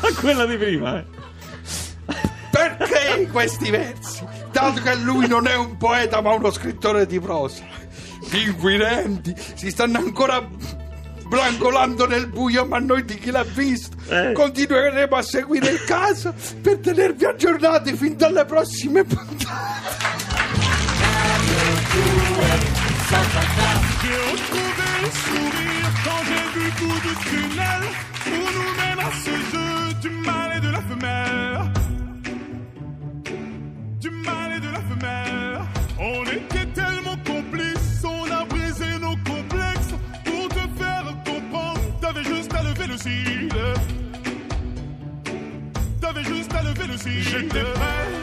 a 0.00 0.20
quella 0.20 0.46
di 0.46 0.56
prima. 0.56 0.98
eh. 0.98 1.04
Perché 2.50 3.28
questi 3.30 3.70
versi? 3.70 4.24
Dato 4.50 4.80
che 4.82 4.94
lui 4.96 5.26
non 5.26 5.46
è 5.46 5.56
un 5.56 5.76
poeta 5.76 6.20
ma 6.20 6.32
uno 6.32 6.50
scrittore 6.50 7.06
di 7.06 7.18
prosa. 7.20 7.64
Gli 8.30 8.48
inquirenti 8.48 9.34
si 9.54 9.70
stanno 9.70 9.98
ancora 9.98 10.46
brancolando 11.26 12.06
nel 12.06 12.28
buio, 12.28 12.66
ma 12.66 12.78
noi 12.78 13.04
di 13.04 13.18
chi 13.18 13.30
l'ha 13.30 13.42
visto 13.42 13.96
Eh. 14.08 14.32
continueremo 14.32 15.16
a 15.16 15.22
seguire 15.22 15.70
il 15.70 15.84
caso 15.84 16.34
per 16.60 16.78
tenervi 16.78 17.24
aggiornati 17.24 17.94
fin 17.94 18.16
dalle 18.16 18.44
prossime 18.44 19.04
puntate. 19.04 19.50
J'ai 24.02 24.16
retrouvé 24.16 25.02
le 25.02 25.42
T'avais 46.00 46.22
juste 46.22 46.54
à 46.54 46.62
lever 46.62 46.86
le 46.86 46.96
cil. 46.96 47.20
J'étais 47.20 47.64
prêt 47.64 48.21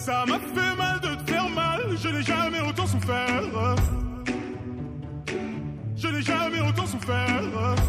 Ça 0.00 0.24
m'a 0.26 0.38
fait 0.38 0.76
mal 0.76 1.00
de 1.00 1.14
te 1.14 1.30
faire 1.30 1.48
mal, 1.48 1.80
je 1.96 2.08
n'ai 2.08 2.22
jamais 2.22 2.60
autant 2.60 2.86
souffert. 2.86 3.42
Je 5.96 6.08
n'ai 6.08 6.22
jamais 6.22 6.60
autant 6.60 6.86
souffert. 6.86 7.42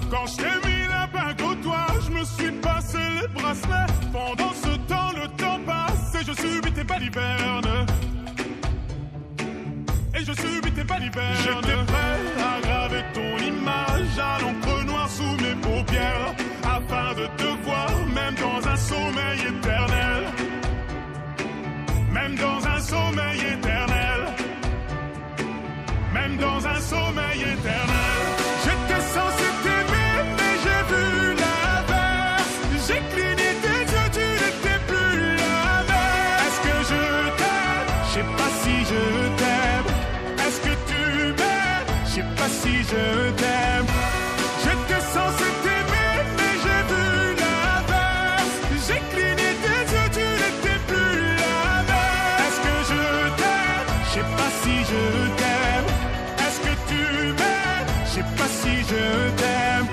Quand 0.10 0.26
je 0.28 0.36
t'ai 0.38 0.68
mis 0.68 0.88
la 0.88 1.08
bague 1.08 1.42
au 1.42 1.56
doigt, 1.56 1.88
je 2.06 2.12
me 2.12 2.24
suis 2.24 2.52
passé 2.62 3.00
les 3.22 3.28
bracelets. 3.28 3.94
Pendant 4.14 4.54
ce 4.54 4.78
temps, 4.88 5.12
le 5.14 5.28
temps 5.36 5.60
passe 5.66 6.16
et 6.22 6.26
je 6.26 6.34
subis 6.34 6.72
tes 6.72 6.84
balivernes. 6.84 7.86
Et 10.18 10.20
je 10.24 10.34
subis 10.34 10.72
tes 10.72 10.84
balivernes. 10.84 11.36
J'étais 11.44 11.84
prêt 11.86 12.35
si 42.66 42.78
je 42.92 43.06
t'aime. 43.42 43.90
J'étais 44.64 45.02
censé 45.16 45.48
t'aimer, 45.64 46.14
mais 46.38 46.54
j'ai 46.64 46.82
vu 46.90 47.06
l'inverse. 47.42 48.56
J'ai 48.88 49.02
cligné 49.12 49.50
tes 49.64 49.82
yeux, 49.94 50.10
tu 50.18 50.26
n'étais 50.42 50.80
plus 50.90 51.22
la 51.44 51.60
même. 51.90 52.44
Est-ce 52.44 52.60
que 52.66 52.76
je 52.90 53.04
t'aime? 53.40 53.90
Je 54.04 54.14
sais 54.14 54.30
pas 54.38 54.52
si 54.62 54.76
je 54.92 55.04
t'aime. 55.40 55.90
Est-ce 56.44 56.60
que 56.66 56.74
tu 56.90 57.02
m'aimes? 57.40 57.92
Je 58.06 58.12
sais 58.16 58.30
pas 58.38 58.50
si 58.60 58.74
je 58.90 59.04
t'aime. 59.40 59.88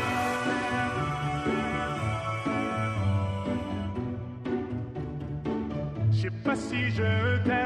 Je 6.13 6.21
sais 6.23 6.35
pas 6.45 6.57
si 6.57 6.81
je 6.97 7.11
t'aime. 7.45 7.62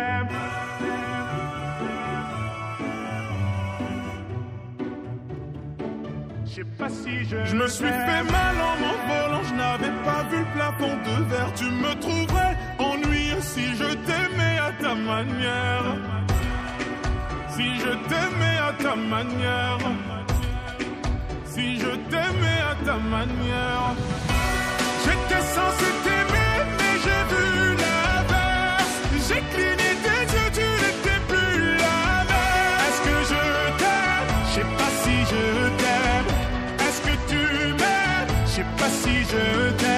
Pas 6.79 6.89
si 6.89 7.25
je. 7.25 7.37
Je 7.45 7.57
me 7.57 7.69
suis 7.69 7.85
fait 7.87 8.25
mal 8.37 8.57
en 8.69 8.75
m'envolant, 8.83 9.43
je 9.49 9.55
n'avais 9.55 9.95
pas 10.05 10.23
vu 10.31 10.39
le 10.39 10.53
plafond 10.55 10.95
de 11.07 11.25
verre. 11.31 11.53
Tu 11.55 11.65
me 11.65 11.93
trouverais 12.01 12.57
ennuyeux 12.79 13.41
si 13.41 13.75
je 13.75 13.91
t'aimais 14.07 14.59
à 14.69 14.73
ta 14.83 14.95
manière. 14.95 15.87
Si 17.55 17.79
je 17.79 17.93
t'aimais 18.09 18.59
à 18.69 18.73
ta 18.83 18.97
manière. 18.97 19.79
Si 21.45 21.79
je 21.79 21.93
t'aimais 22.11 22.61
à 22.71 22.85
ta 22.85 22.97
manière. 22.97 24.36
Je 39.29 39.73
t'aime. 39.79 39.96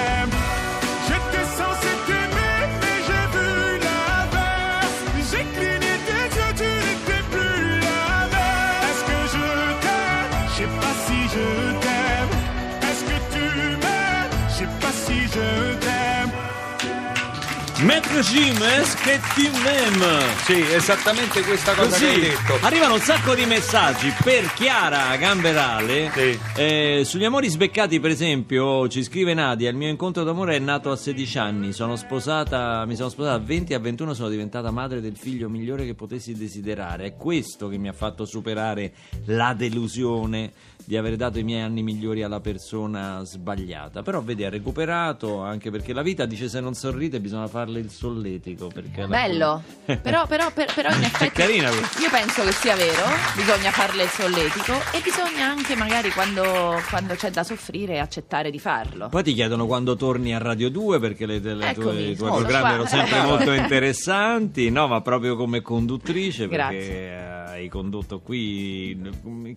Est-ce 18.01 18.95
che 19.03 19.19
tu 19.35 19.41
m'aimes? 19.61 20.43
Sì, 20.45 20.61
esattamente 20.73 21.41
questa 21.41 21.73
cosa 21.73 21.89
Così 21.89 22.05
che 22.05 22.11
hai 22.11 22.19
detto. 22.21 22.57
arrivano 22.61 22.93
un 22.93 23.01
sacco 23.01 23.35
di 23.35 23.43
messaggi 23.45 24.13
per 24.23 24.53
Chiara 24.53 25.17
Gamberale. 25.17 26.09
Sì. 26.13 26.39
Eh, 26.55 27.01
sugli 27.03 27.25
amori 27.25 27.49
sbeccati, 27.49 27.99
per 27.99 28.11
esempio, 28.11 28.87
ci 28.87 29.03
scrive 29.03 29.33
Nadia: 29.33 29.69
Il 29.69 29.75
mio 29.75 29.89
incontro 29.89 30.23
d'amore 30.23 30.55
è 30.55 30.59
nato 30.59 30.91
a 30.91 30.95
16 30.95 31.37
anni. 31.39 31.73
Sono 31.73 31.97
sposata, 31.97 32.85
mi 32.85 32.95
sono 32.95 33.09
sposata 33.09 33.35
a 33.35 33.39
20 33.39 33.73
e 33.73 33.75
a 33.75 33.79
21 33.79 34.13
sono 34.13 34.29
diventata 34.29 34.71
madre 34.71 35.01
del 35.01 35.17
figlio 35.17 35.49
migliore 35.49 35.85
che 35.85 35.93
potessi 35.93 36.33
desiderare. 36.33 37.03
È 37.03 37.15
questo 37.17 37.67
che 37.67 37.77
mi 37.77 37.89
ha 37.89 37.93
fatto 37.93 38.23
superare 38.23 38.93
la 39.25 39.53
delusione 39.53 40.53
di 40.85 40.97
aver 40.97 41.17
dato 41.17 41.37
i 41.37 41.43
miei 41.43 41.61
anni 41.61 41.83
migliori 41.83 42.23
alla 42.23 42.39
persona 42.39 43.21
sbagliata. 43.23 44.01
Però 44.01 44.21
vedi, 44.21 44.43
ha 44.45 44.49
recuperato 44.49 45.41
anche 45.41 45.69
perché 45.69 45.93
la 45.93 46.01
vita 46.01 46.25
dice 46.25 46.47
se 46.49 46.59
non 46.61 46.73
sorride 46.73 47.19
bisogna 47.19 47.45
farle 47.47 47.79
il 47.79 47.88
solletico. 47.89 48.67
Perché 48.67 49.05
Bello, 49.07 49.61
però, 50.01 50.25
però, 50.27 50.51
per- 50.51 50.73
però 50.73 50.89
in 50.93 51.03
effetti 51.03 51.31
carina 51.31 51.69
questa. 51.69 51.99
io 52.01 52.09
penso 52.09 52.43
che 52.43 52.51
sia 52.51 52.75
vero, 52.75 53.03
bisogna 53.35 53.71
farle 53.71 54.03
il 54.03 54.09
solletico 54.09 54.73
e 54.93 55.01
bisogna 55.03 55.47
anche 55.47 55.75
magari 55.75 56.09
quando, 56.11 56.79
quando 56.89 57.15
c'è 57.15 57.29
da 57.31 57.43
soffrire 57.43 57.99
accettare 57.99 58.51
di 58.51 58.59
farlo. 58.59 59.09
Poi 59.09 59.23
ti 59.23 59.33
chiedono 59.33 59.65
quando 59.65 59.95
torni 59.95 60.33
a 60.33 60.37
Radio 60.37 60.69
2 60.69 60.99
perché 60.99 61.25
le, 61.25 61.39
le 61.39 61.73
tue- 61.73 61.83
Eccomi, 61.83 62.09
i 62.11 62.15
tuoi 62.15 62.31
programmi 62.39 62.69
erano 62.73 62.85
sempre 62.87 63.21
molto 63.21 63.51
interessanti, 63.51 64.69
no? 64.69 64.87
Ma 64.87 65.01
proprio 65.01 65.35
come 65.35 65.61
conduttrice 65.61 66.47
perché 66.49 66.77
eh, 66.77 67.13
hai 67.15 67.67
condotto 67.69 68.19
qui. 68.19 68.99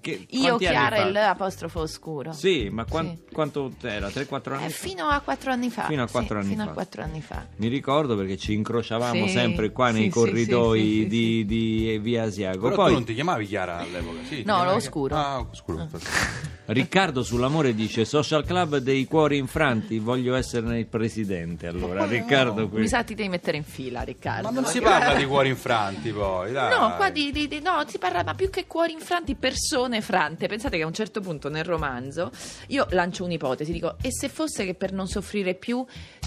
Che, 0.01 0.27
Io, 0.31 0.57
Chiara 0.57 0.97
e 1.07 1.11
l'apostrofo 1.13 1.81
oscuro. 1.81 2.33
Sì, 2.33 2.69
ma 2.71 2.85
quan- 2.85 3.15
Sì. 3.17 3.33
quanto 3.33 3.73
era? 3.83 4.09
3-4 4.09 4.53
anni 4.55 4.65
Eh, 4.67 4.71
fa? 4.71 4.87
fino 4.89 5.07
a 5.09 5.21
quattro 5.21 5.51
anni 5.53 5.71
fa. 5.71 5.83
Fino 5.87 6.03
a 6.03 6.07
sì, 6.07 6.13
quattro 6.13 6.39
anni 6.39 6.49
fino 6.49 6.65
fa. 6.65 6.71
a 6.71 6.73
quattro 6.73 7.03
anni 7.03 7.21
fa. 7.21 7.47
Mi 7.57 7.69
ricordo 7.69 8.15
perché 8.17 8.22
ci 8.39 8.53
incrociavamo 8.55 9.27
Sì, 9.27 9.33
sempre 9.33 9.71
qua 9.73 9.91
nei 9.91 10.05
sì, 10.05 10.09
corridoi 10.11 10.81
sì, 10.81 10.87
sì, 11.03 11.07
di, 11.07 11.37
sì. 11.41 11.45
di 11.47 11.99
Via 12.03 12.23
Asiago. 12.25 12.63
Però 12.69 12.75
Poi 12.77 12.87
tu 12.89 12.93
non 12.95 13.05
ti 13.05 13.15
chiamavi 13.15 13.47
Chiara 13.47 13.79
all'epoca? 13.79 14.19
Sì, 14.29 14.37
No, 14.45 14.55
Chiara. 14.57 14.75
oscuro. 14.75 15.15
Ah, 15.17 15.47
oscuro. 15.51 15.89
Riccardo 16.65 17.25
sull'amore 17.25 17.75
dice 17.75 18.05
Social 18.05 18.45
Club 18.45 18.77
dei 18.79 19.05
cuori 19.07 19.37
infranti, 19.37 19.99
voglio 19.99 20.35
esserne 20.37 20.79
il 20.79 20.87
presidente. 20.87 21.67
Allora, 21.67 22.07
Riccardo 22.07 22.69
qui. 22.69 22.81
Mi 22.83 22.89
sa 22.89 23.03
ti 23.03 23.15
devi 23.15 23.29
mettere 23.29 23.57
in 23.57 23.65
fila, 23.65 24.03
Riccardo. 24.03 24.43
Ma 24.49 24.51
non 24.55 24.65
si 24.67 24.79
perché- 24.79 24.99
parla 24.99 25.15
di 25.19 25.27
cuori 25.27 25.49
infranti 25.49 26.13
poi, 26.13 26.53
dai. 26.53 26.79
No, 26.79 26.95
qua 26.97 27.11
di, 27.11 27.33
di- 27.33 27.49
di- 27.49 27.61
no, 27.61 27.83
si 27.89 27.99
parla 27.99 28.23
ma 28.23 28.35
più 28.35 28.49
che 28.49 28.67
cuori 28.67 28.93
infranti, 28.93 29.35
persone 29.35 30.01
frante. 30.01 30.47
Pensate 30.47 30.77
che 30.77 30.85
a 30.85 30.87
un 30.87 30.95
certo 30.95 31.21
punto 31.21 31.49
nel 31.51 31.65
romanzo 31.65 32.31
io 32.69 32.87
lancio 32.91 33.25
un'ipotesi, 33.25 33.73
dico 33.73 33.97
e 34.01 34.09
se 34.13 34.29
fosse 34.29 34.65
che 34.65 34.75
per 34.75 34.93
non 34.93 35.09
soffrire 35.09 35.55
più 35.55 35.85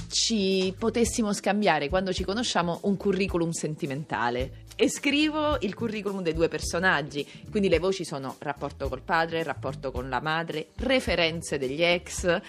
ci 0.10 0.74
potessimo 0.78 1.34
scambiare 1.34 1.90
quando 1.90 2.14
ci 2.14 2.24
conosciamo 2.24 2.80
un 2.84 2.98
curriculum 2.98 3.52
sentimentale 3.52 4.64
e 4.76 4.90
scrivo 4.90 5.58
il 5.62 5.74
curriculum 5.74 6.22
dei 6.22 6.34
due 6.34 6.50
personaggi, 6.50 7.26
quindi 7.50 7.70
le 7.70 7.80
voci 7.80 8.04
sono 8.04 8.36
rapporto 8.40 8.90
col 8.90 9.02
padre, 9.02 9.42
rapporto 9.44 9.92
con 9.92 10.10
la 10.10 10.20
madre, 10.20 10.68
referenze 10.78 11.58
degli 11.58 11.82
ex 11.82 12.26
e, 12.26 12.42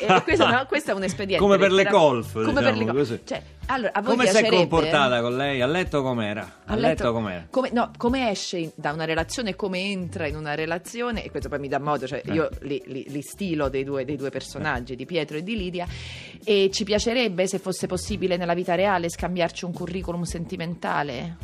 e 0.00 0.22
questo, 0.22 0.46
no, 0.46 0.64
questo 0.66 0.92
è 0.92 0.94
un 0.94 1.04
espediente 1.04 1.42
Come 1.42 1.58
per 1.58 1.72
le 1.72 1.86
colf, 1.86 2.32
come 2.32 2.46
diciamo 2.46 2.62
per 2.62 2.76
le 2.76 2.84
colf. 2.84 2.96
così. 2.96 3.20
Cioè, 3.24 3.42
allora, 3.66 3.92
a 3.92 4.02
Come 4.02 4.26
si 4.26 4.36
è 4.36 4.48
comportata 4.48 5.20
con 5.20 5.36
lei? 5.36 5.60
A 5.60 5.66
letto 5.66 6.02
com'era? 6.02 6.60
A, 6.64 6.74
letto, 6.76 7.12
com'era? 7.12 7.46
come, 7.50 7.70
no, 7.72 7.90
come 7.96 8.30
esce 8.30 8.58
in- 8.58 8.70
da 8.74 8.92
una 8.92 9.04
relazione, 9.04 9.54
come 9.56 9.80
entra 9.80 10.26
in 10.26 10.36
una 10.36 10.54
relazione, 10.54 11.24
e 11.24 11.30
questo 11.30 11.48
poi 11.48 11.58
mi 11.58 11.68
dà 11.68 11.78
modo, 11.78 12.06
cioè 12.06 12.22
io 12.26 12.48
li, 12.60 12.82
li- 12.86 13.06
li 13.08 13.22
stilo 13.22 13.68
dei 13.68 13.84
due, 13.84 14.04
dei 14.04 14.16
due 14.16 14.30
personaggi, 14.30 14.94
di 14.94 15.04
Pietro 15.04 15.36
e 15.36 15.42
di 15.42 15.56
Lidia, 15.56 15.86
e 16.44 16.70
ci 16.72 16.84
piacerebbe, 16.84 17.46
se 17.46 17.58
fosse 17.58 17.86
possibile 17.86 18.36
nella 18.36 18.54
vita 18.54 18.74
reale, 18.74 19.08
scambiarci 19.10 19.64
un 19.64 19.72
curriculum 19.72 20.22
sentimentale? 20.22 21.36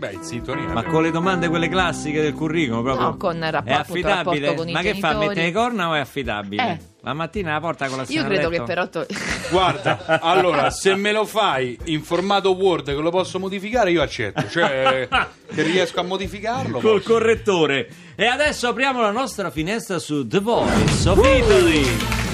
Beh, 0.00 0.12
in 0.12 0.22
sintonia. 0.22 0.72
Ma 0.72 0.82
con 0.84 1.02
le 1.02 1.10
domande 1.10 1.48
quelle 1.50 1.68
classiche 1.68 2.22
del 2.22 2.32
curriculum 2.32 2.82
proprio? 2.82 3.04
No, 3.08 3.16
con 3.18 3.38
rapporto- 3.38 3.68
È 3.68 3.72
affidabile? 3.74 4.14
rapporto 4.46 4.54
con 4.54 4.68
i 4.70 4.72
Ma 4.72 4.80
che 4.80 4.94
fa? 4.94 5.08
genitori. 5.08 5.26
Mette 5.28 5.42
le 5.42 5.52
corna 5.52 5.88
o 5.90 5.94
è 5.94 5.98
affidabile? 5.98 6.62
Eh. 6.62 6.78
La 7.02 7.12
mattina 7.12 7.52
la 7.52 7.60
porta 7.60 7.86
con 7.88 7.98
la 7.98 8.04
Io 8.08 8.24
credo 8.24 8.48
che 8.48 8.62
però... 8.62 8.88
to- 8.88 9.04
Guarda, 9.50 10.20
allora, 10.22 10.70
se 10.70 10.94
me 10.94 11.12
lo 11.12 11.26
fai 11.26 11.78
in 11.84 12.02
formato 12.02 12.52
Word 12.52 12.86
che 12.86 12.92
lo 12.94 13.10
posso 13.10 13.38
modificare, 13.38 13.90
io 13.90 14.00
accetto. 14.00 14.48
Cioè, 14.48 15.06
che 15.54 15.62
riesco 15.62 16.00
a 16.00 16.02
modificarlo. 16.02 16.78
Col 16.80 17.02
posso. 17.02 17.12
correttore. 17.12 17.86
E 18.16 18.24
adesso 18.24 18.68
apriamo 18.68 19.02
la 19.02 19.10
nostra 19.10 19.50
finestra 19.50 19.98
su 19.98 20.26
The 20.26 20.40
Voice 20.40 21.08
of 21.10 21.18
Italy. 21.18 22.29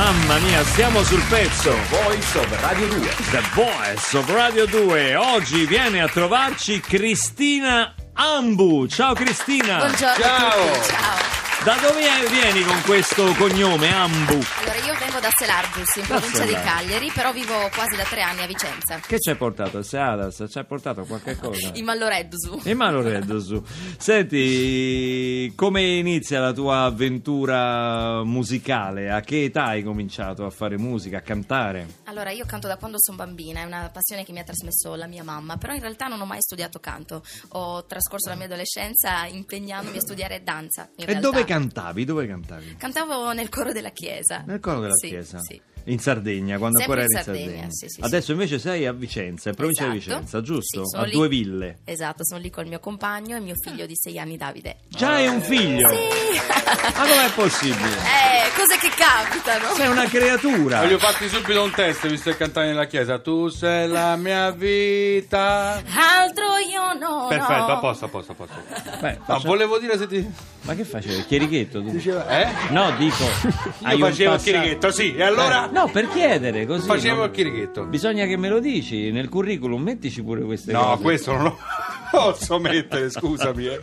Mamma 0.00 0.38
mia, 0.38 0.64
stiamo 0.64 1.02
sul 1.02 1.22
pezzo. 1.28 1.76
Voice 1.90 2.38
of 2.38 2.60
Radio 2.62 2.88
2. 2.88 3.00
The 3.32 3.42
Voice 3.52 4.16
of 4.16 4.30
Radio 4.30 4.64
2. 4.64 5.14
Oggi 5.14 5.66
viene 5.66 6.00
a 6.00 6.08
trovarci 6.08 6.80
Cristina 6.80 7.94
Ambu. 8.14 8.86
Ciao 8.86 9.12
Cristina. 9.12 9.76
Buongiorno 9.76 10.24
Ciao. 10.24 10.48
a 10.48 10.72
tutti, 10.72 10.88
ciao. 10.88 11.29
Da 11.62 11.76
dove 11.76 12.00
vieni 12.30 12.62
con 12.64 12.80
questo 12.86 13.34
cognome, 13.34 13.92
Ambu? 13.92 14.32
Allora, 14.32 14.78
io 14.78 14.94
vengo 14.98 15.20
da 15.20 15.28
Selargius, 15.30 15.94
in 15.96 16.06
provincia 16.06 16.44
di. 16.46 16.54
Cagliari, 16.54 17.10
però 17.14 17.32
vivo 17.34 17.68
quasi 17.74 17.96
da 17.96 18.04
tre 18.04 18.22
anni 18.22 18.42
a 18.42 18.46
Vicenza. 18.46 18.98
Che 18.98 19.18
ci 19.18 19.28
hai 19.28 19.36
portato 19.36 19.76
a 19.76 19.82
Seadas? 19.82 20.42
Ci 20.48 20.56
hai 20.56 20.64
portato 20.64 21.04
qualche 21.04 21.36
cosa? 21.38 21.70
In 21.74 21.84
Malloreddusu. 21.84 22.62
E 22.64 22.72
ma 22.72 22.90
lo 22.90 23.02
reddo 23.02 23.38
su. 23.40 23.62
Senti, 23.98 25.52
come 25.54 25.82
inizia 25.82 26.40
la 26.40 26.54
tua 26.54 26.84
avventura 26.84 28.24
musicale? 28.24 29.10
A 29.10 29.20
che 29.20 29.44
età 29.44 29.64
hai 29.64 29.82
cominciato 29.82 30.46
a 30.46 30.50
fare 30.50 30.78
musica, 30.78 31.18
a 31.18 31.22
cantare? 31.22 31.98
Allora, 32.04 32.30
io 32.30 32.46
canto 32.46 32.68
da 32.68 32.78
quando 32.78 32.96
sono 32.98 33.18
bambina, 33.18 33.60
è 33.60 33.64
una 33.64 33.90
passione 33.92 34.24
che 34.24 34.32
mi 34.32 34.38
ha 34.38 34.44
trasmesso 34.44 34.94
la 34.94 35.06
mia 35.06 35.22
mamma, 35.24 35.58
però 35.58 35.74
in 35.74 35.80
realtà 35.80 36.06
non 36.06 36.22
ho 36.22 36.26
mai 36.26 36.40
studiato 36.40 36.78
canto. 36.78 37.22
Ho 37.50 37.84
trascorso 37.84 38.30
la 38.30 38.34
mia 38.34 38.46
adolescenza 38.46 39.26
impegnandomi 39.26 39.98
a 39.98 40.00
studiare 40.00 40.42
danza. 40.42 40.88
E 40.96 41.16
dove 41.16 41.44
cantavi? 41.54 42.04
Dove 42.04 42.26
cantavi? 42.28 42.76
Cantavo 42.78 43.32
nel 43.32 43.48
coro 43.48 43.72
della 43.72 43.90
chiesa. 43.90 44.44
Nel 44.46 44.60
coro 44.60 44.80
della 44.80 44.94
Sì, 44.94 45.08
chiesa? 45.08 45.38
Sì. 45.40 45.60
In 45.84 45.98
Sardegna, 45.98 46.58
quando 46.58 46.78
Sempre 46.78 47.00
ancora 47.00 47.00
eri 47.00 47.12
in 47.18 47.22
Sardegna, 47.24 47.44
Sardegna. 47.46 47.70
sì, 47.70 47.88
sì, 47.88 47.94
sì. 47.94 48.00
Adesso 48.02 48.32
invece 48.32 48.58
sei 48.58 48.86
a 48.86 48.92
Vicenza, 48.92 49.48
in 49.48 49.54
provincia 49.56 49.88
di 49.88 49.96
Esatto. 49.96 50.14
Vicenza, 50.18 50.40
giusto? 50.42 50.86
Sì, 50.86 50.96
a 50.96 51.02
lì. 51.04 51.10
due 51.12 51.28
ville. 51.28 51.78
Esatto, 51.84 52.24
sono 52.24 52.38
lì 52.40 52.50
col 52.50 52.66
mio 52.66 52.78
compagno 52.80 53.34
e 53.36 53.40
mio 53.40 53.54
figlio 53.58 53.86
di 53.86 53.94
sei 53.96 54.18
anni, 54.18 54.36
Davide. 54.36 54.76
Già 54.88 55.14
hai 55.14 55.26
un 55.26 55.40
figlio? 55.40 55.88
Ma 55.88 57.02
com'è 57.08 57.32
possibile? 57.34 57.88
Eh, 57.96 58.29
cose 58.56 58.78
che 58.78 58.90
capitano. 58.96 59.74
Sei 59.74 59.88
una 59.88 60.06
creatura. 60.06 60.80
Voglio 60.80 60.98
farti 60.98 61.28
subito 61.28 61.62
un 61.62 61.70
test, 61.70 62.06
visto 62.08 62.30
che 62.30 62.36
cantavi 62.36 62.68
nella 62.68 62.86
chiesa. 62.86 63.18
Tu 63.18 63.48
sei 63.48 63.88
la 63.88 64.16
mia 64.16 64.50
vita. 64.50 65.82
Altro 66.20 66.44
io 66.70 66.92
no. 66.98 67.26
Perfetto, 67.28 67.72
a 67.72 67.78
posto, 67.78 68.04
a 68.04 68.08
posto, 68.08 68.32
a 68.32 68.34
posto. 68.34 68.54
Beh, 69.00 69.18
Ma 69.26 69.38
volevo 69.38 69.78
dire 69.78 69.96
se 69.98 70.06
ti. 70.06 70.30
Ma 70.62 70.74
che 70.74 70.84
facevi? 70.84 71.14
Il 71.16 71.26
chierichetto 71.26 71.82
tu? 71.82 71.88
Eh? 71.96 72.48
No, 72.70 72.90
dico. 72.96 73.24
hai 73.82 73.96
Io 73.98 74.04
un 74.04 74.10
facevo 74.10 74.34
il 74.34 74.40
chierichetto, 74.40 74.90
sì, 74.90 75.14
e 75.14 75.22
allora? 75.22 75.68
No, 75.72 75.88
per 75.88 76.08
chiedere 76.08 76.66
così. 76.66 76.86
Facevo 76.86 77.16
no? 77.20 77.24
il 77.24 77.30
chierichetto. 77.30 77.84
Bisogna 77.84 78.26
che 78.26 78.36
me 78.36 78.48
lo 78.48 78.60
dici 78.60 79.10
nel 79.10 79.28
curriculum, 79.28 79.82
mettici 79.82 80.22
pure 80.22 80.42
queste 80.42 80.72
No, 80.72 80.84
cose. 80.90 81.02
questo 81.02 81.32
non 81.32 81.42
lo 81.44 81.58
posso 82.10 82.58
mettere, 82.58 83.10
scusami. 83.10 83.66
eh. 83.66 83.80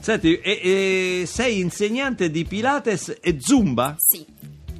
Senti, 0.00 0.38
e- 0.38 1.20
e 1.22 1.26
sei 1.26 1.60
insegnante 1.60 2.30
di 2.30 2.44
Pilates 2.44 3.16
e 3.20 3.36
Zumba? 3.40 3.96
Sì, 3.98 4.24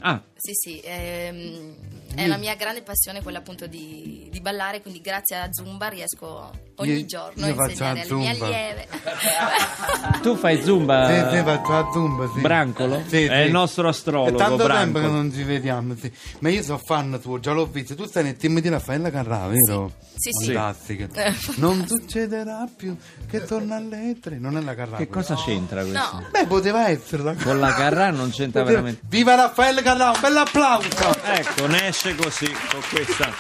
Ah, 0.01 0.23
sì, 0.37 0.53
sì. 0.55 0.81
ehm, 0.85 1.75
è 2.15 2.27
la 2.27 2.37
mia 2.37 2.55
grande 2.57 2.83
passione 2.83 3.23
quella 3.23 3.39
appunto 3.39 3.67
di, 3.67 4.29
di 4.31 4.41
ballare, 4.41 4.81
quindi 4.83 5.01
grazie 5.01 5.37
a 5.37 5.49
Zumba 5.53 5.89
riesco 5.89 6.51
ogni 6.77 6.99
Io- 7.01 7.07
giorno 7.07 7.47
io 7.47 7.55
a 7.61 7.69
insegnare 7.69 8.01
alle 8.03 8.15
mie 8.15 8.29
Zumba. 8.35 8.45
allieve. 8.47 8.89
tu 10.23 10.37
fai 10.37 10.63
Zumba? 10.63 11.07
Sì, 11.09 11.37
sì, 11.37 11.43
faccio 11.43 11.71
la 11.73 11.89
zumba, 11.93 12.31
sì. 12.35 12.41
Brancolo? 12.41 13.03
Sì, 13.07 13.25
È 13.25 13.41
sì. 13.41 13.47
il 13.47 13.51
nostro 13.53 13.87
È 13.87 13.91
astrologo, 13.91 14.37
tanto 14.37 14.57
tempo 14.57 14.67
Brancolo. 14.67 15.05
che 15.05 15.11
non 15.11 15.33
ci 15.33 15.43
vediamo, 15.43 15.95
sì. 16.01 16.13
Ma 16.41 16.49
io 16.51 16.63
sono 16.63 16.79
fan 16.79 17.19
tuo, 17.23 17.39
già 17.41 17.53
l'ho 17.53 17.67
visto. 17.67 17.95
Tu 17.95 18.07
stai 18.07 18.25
nel 18.25 18.37
team 18.37 18.61
di 18.61 18.69
Raffaella 18.69 19.11
Carrà, 19.11 19.47
vero? 19.47 19.93
Sì, 20.17 20.31
sì. 20.33 20.53
Fantastica. 20.53 21.07
Eh, 21.29 21.35
Non 21.57 21.87
succederà 21.87 22.67
più 22.75 22.97
che 23.29 23.45
torna 23.45 23.77
alle 23.77 24.17
tre. 24.21 24.39
Non 24.39 24.57
è 24.57 24.61
la 24.61 24.75
Carrà. 24.75 24.97
Che 24.97 25.09
cosa 25.09 25.35
c'entra 25.37 25.83
questo? 25.83 25.99
No. 25.99 26.27
Beh, 26.31 26.47
poteva 26.47 26.89
esserla. 26.89 27.35
Con 27.35 27.59
la 27.61 27.73
Carrà 27.75 28.11
non 28.11 28.31
c'entra 28.31 28.63
Poteva- 28.63 28.81
veramente. 28.83 29.03
Viva 29.09 29.35
Raffaella 29.35 29.83
Carrà, 29.83 30.11
un 30.11 30.21
bel 30.21 30.37
applauso! 30.37 30.87
Ecco, 31.25 31.67
ne 31.67 31.93
esce 32.01 32.15
così 32.15 32.47
con 32.71 32.81
questa. 32.93 33.33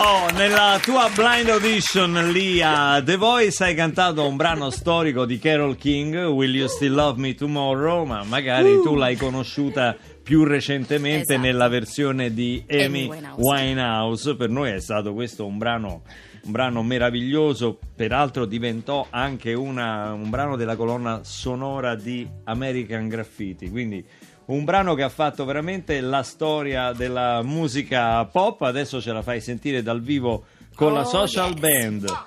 Oh, 0.00 0.30
nella 0.30 0.78
tua 0.80 1.10
blind 1.12 1.48
audition 1.48 2.30
lì 2.30 2.62
a 2.62 3.02
The 3.04 3.16
Voice 3.16 3.64
hai 3.64 3.74
cantato 3.74 4.24
un 4.24 4.36
brano 4.36 4.70
storico 4.70 5.24
di 5.24 5.40
Carol 5.40 5.76
King, 5.76 6.14
Will 6.26 6.54
You 6.54 6.68
Still 6.68 6.94
Love 6.94 7.20
Me 7.20 7.34
Tomorrow? 7.34 8.04
Ma 8.04 8.22
magari 8.22 8.80
tu 8.82 8.94
l'hai 8.94 9.16
conosciuta 9.16 9.96
più 10.22 10.44
recentemente 10.44 11.32
Esatto. 11.32 11.40
nella 11.40 11.66
versione 11.66 12.32
di 12.32 12.62
Amy 12.70 12.84
Amy 12.84 13.06
Winehouse. 13.08 13.40
Winehouse. 13.42 14.36
Per 14.36 14.48
noi 14.48 14.70
è 14.70 14.80
stato 14.80 15.12
questo 15.12 15.44
un 15.44 15.58
brano. 15.58 16.02
Un 16.44 16.52
brano 16.52 16.82
meraviglioso, 16.84 17.78
peraltro 17.96 18.44
diventò 18.46 19.08
anche 19.10 19.52
una- 19.54 20.12
un 20.12 20.30
brano 20.30 20.54
della 20.54 20.76
colonna 20.76 21.20
sonora 21.24 21.96
di 21.96 22.26
American 22.44 23.08
Graffiti, 23.08 23.68
quindi 23.68 24.02
un 24.48 24.64
brano 24.64 24.94
che 24.94 25.02
ha 25.02 25.08
fatto 25.08 25.44
veramente 25.44 26.00
la 26.00 26.22
storia 26.22 26.92
della 26.92 27.42
musica 27.42 28.24
pop, 28.24 28.62
adesso 28.62 29.00
ce 29.00 29.12
la 29.12 29.22
fai 29.22 29.40
sentire 29.40 29.82
dal 29.82 30.00
vivo 30.00 30.44
con 30.74 30.92
la 30.94 31.00
Oh, 31.00 31.04
social 31.04 31.50
yes. 31.52 31.60
band. 31.60 32.22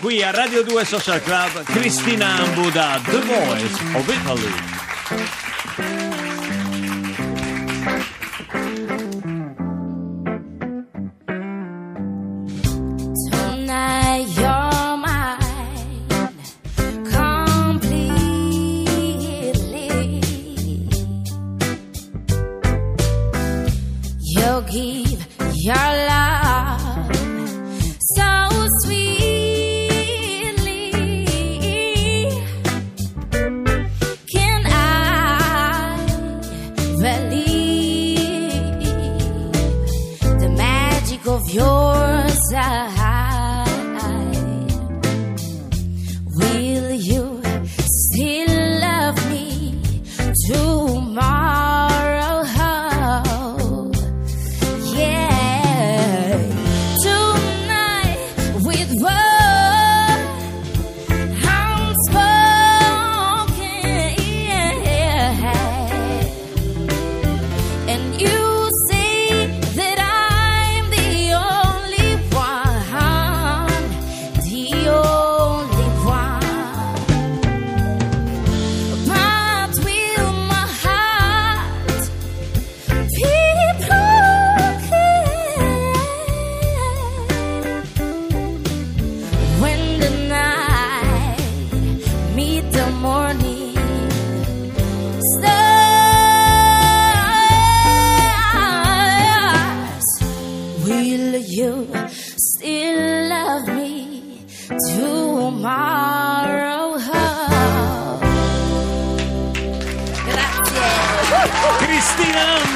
Qui 0.00 0.22
a 0.22 0.30
Radio 0.30 0.62
2 0.62 0.84
Social 0.84 1.22
Club, 1.22 1.62
Cristina 1.64 2.26
Ambu 2.36 2.70
da 2.70 3.00
The 3.04 3.18
Voice 3.20 3.96
of 3.96 4.08
Italy. 4.08 5.49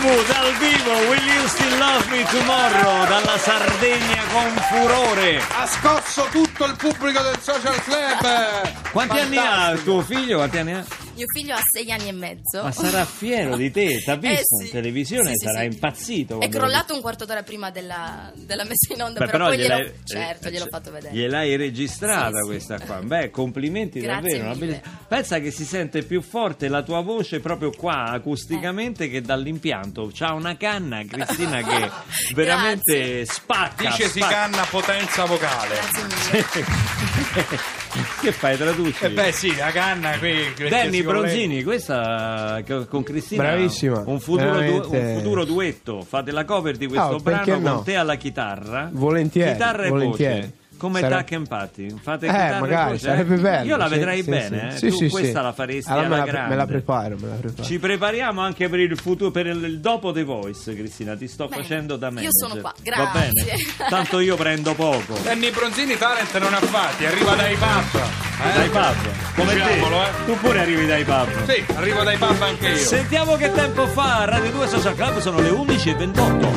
Ambu 0.04 0.22
dal 0.26 0.52
vivo, 0.58 0.92
Will 1.08 1.26
You 1.26 1.46
Still 1.46 1.78
Love 1.78 2.04
Me 2.10 2.24
Tomorrow, 2.24 3.06
dalla 3.06 3.38
Sardegna 3.38 4.22
con 4.30 4.54
furore. 4.68 5.38
Ha 5.38 5.66
scosso 5.66 6.28
tutto 6.30 6.66
il 6.66 6.76
pubblico 6.76 7.22
del 7.22 7.38
social 7.40 7.82
club. 7.82 8.90
Quanti 8.90 9.18
anni 9.18 9.38
ha 9.38 9.74
tuo 9.82 10.02
figlio? 10.02 10.36
Quanti 10.36 10.58
anni 10.58 10.74
ha? 10.74 11.03
Mio 11.16 11.26
figlio 11.32 11.54
ha 11.54 11.60
sei 11.72 11.90
anni 11.92 12.08
e 12.08 12.12
mezzo. 12.12 12.62
Ma 12.62 12.72
sarà 12.72 13.04
fiero 13.04 13.56
di 13.56 13.70
te, 13.70 14.02
t'ha 14.04 14.16
visto 14.16 14.38
Eh, 14.38 14.42
sì. 14.60 14.64
in 14.66 14.70
televisione, 14.72 15.28
Sì, 15.30 15.36
sì, 15.38 15.46
sarà 15.46 15.60
sì. 15.60 15.64
impazzito. 15.66 16.40
È 16.40 16.48
crollato 16.48 16.92
un 16.94 17.00
quarto 17.00 17.24
d'ora 17.24 17.42
prima 17.42 17.70
della, 17.70 18.32
della 18.34 18.64
messa 18.64 18.92
in 18.94 19.02
onda, 19.02 19.20
Beh, 19.24 19.30
però, 19.30 19.46
poi 19.46 19.56
glielo, 19.58 19.74
gliel'hai- 19.76 19.92
certo, 20.04 20.48
eh, 20.48 20.50
gliel'ho 20.50 20.62
cioè, 20.64 20.70
fatto 20.70 20.90
vedere. 20.90 21.14
Gliel'hai 21.14 21.56
registrata 21.56 22.36
Sì, 22.38 22.42
sì. 22.42 22.46
questa 22.46 22.80
qua. 22.80 22.96
Beh, 23.02 23.30
complimenti 23.30 24.00
Grazie 24.00 24.38
davvero. 24.38 24.58
bellissima- 24.58 25.02
Pensa 25.08 25.38
che 25.38 25.50
si 25.52 25.64
sente 25.64 26.02
più 26.02 26.20
forte 26.22 26.68
la 26.68 26.82
tua 26.82 27.00
voce 27.00 27.38
proprio 27.40 27.70
qua 27.70 28.04
acusticamente 28.06 29.08
che 29.08 29.20
dall'impianto. 29.22 30.10
C'ha 30.12 30.32
una 30.32 30.56
canna, 30.56 31.02
Cristina, 31.04 31.62
che 31.62 31.90
veramente 32.34 33.24
spacca. 33.24 33.90
Dice 33.90 34.08
si 34.08 34.18
canna 34.20 34.64
potenza 34.64 35.24
vocale. 35.26 35.76
Grazie 35.76 36.64
mille. 36.64 37.58
Che 38.24 38.32
fai, 38.32 38.56
traduci? 38.56 39.04
Eh 39.04 39.10
beh 39.10 39.32
sì, 39.32 39.54
la 39.54 39.70
canna 39.70 40.16
qui. 40.18 40.32
Danny 40.68 41.02
Bronzini, 41.02 41.62
questa 41.62 42.62
co- 42.66 42.86
con 42.86 43.02
Cristina 43.02 43.42
Bravissima, 43.42 44.02
un 44.06 44.18
futuro, 44.18 44.60
du- 44.62 44.88
un 44.94 45.14
futuro 45.16 45.44
duetto. 45.44 46.00
Fate 46.02 46.30
la 46.32 46.44
cover 46.44 46.76
di 46.76 46.86
questo 46.86 47.20
perché 47.22 47.50
brano 47.52 47.68
no? 47.68 47.74
con 47.76 47.84
te 47.84 47.96
alla 47.96 48.14
chitarra. 48.16 48.88
Volentieri, 48.90 49.52
Chitarra 49.52 49.84
e 49.84 49.88
volentieri. 49.90 50.40
voce. 50.40 50.52
Come 50.76 51.00
Sare- 51.00 51.16
Tuck 51.18 51.32
and 51.32 51.48
Patty. 51.48 51.94
Fate 52.00 52.26
Eh, 52.26 52.58
magari, 52.60 52.90
voce, 52.92 52.98
sarebbe 53.06 53.36
bello. 53.36 53.66
Io 53.66 53.76
la 53.76 53.88
vedrei 53.88 54.22
sì, 54.22 54.30
bene, 54.30 54.70
sì. 54.70 54.74
eh. 54.74 54.78
Sì, 54.78 54.88
tu 54.88 54.96
sì, 54.96 55.08
questa 55.08 55.38
sì. 55.38 55.44
la 55.44 55.52
faresti 55.52 55.90
Allora 55.90 56.06
alla 56.06 56.14
me 56.16 56.20
la, 56.24 56.30
grande. 56.30 56.48
me 56.50 56.56
la 56.56 56.66
preparo, 56.66 57.16
me 57.18 57.28
la 57.28 57.34
preparo. 57.34 57.62
Ci 57.62 57.78
prepariamo 57.78 58.40
anche 58.40 58.68
per 58.68 58.80
il 58.80 58.98
futuro, 58.98 59.30
per 59.30 59.46
il, 59.46 59.80
dopo 59.80 60.12
The 60.12 60.24
Voice, 60.24 60.74
Cristina. 60.74 61.14
Ti 61.16 61.28
sto 61.28 61.46
Bene, 61.48 61.62
facendo 61.62 61.96
da 61.96 62.06
io 62.08 62.12
manager. 62.12 62.32
sono 62.32 62.60
qua, 62.60 62.72
Va 62.96 63.10
bene. 63.12 63.32
grazie. 63.32 63.64
Tanto 63.88 64.18
io 64.20 64.36
prendo 64.36 64.74
poco. 64.74 65.16
Danny 65.22 65.50
Bronzini 65.50 65.96
talent 65.96 66.36
non 66.38 66.52
ha 66.54 66.60
fatti, 66.60 67.06
arriva 67.06 67.34
dai 67.34 67.54
pub. 67.56 68.00
Eh? 68.42 68.52
Dai 68.56 68.68
pub. 68.68 68.94
Come 69.36 69.52
Diciamolo, 69.54 69.96
te. 69.96 70.02
eh. 70.02 70.24
Tu 70.26 70.38
pure 70.40 70.60
arrivi 70.60 70.86
dai 70.86 71.04
pub. 71.04 71.28
Sì, 71.48 71.64
arrivo 71.76 72.02
dai 72.02 72.16
pub 72.16 72.42
anche 72.42 72.68
io. 72.68 72.76
Sentiamo 72.76 73.36
che 73.36 73.52
tempo 73.52 73.86
fa. 73.86 74.24
Radio 74.26 74.50
2 74.50 74.66
Social 74.68 74.94
Club 74.94 75.18
sono 75.20 75.40
le 75.40 75.50
11.28. 75.50 76.54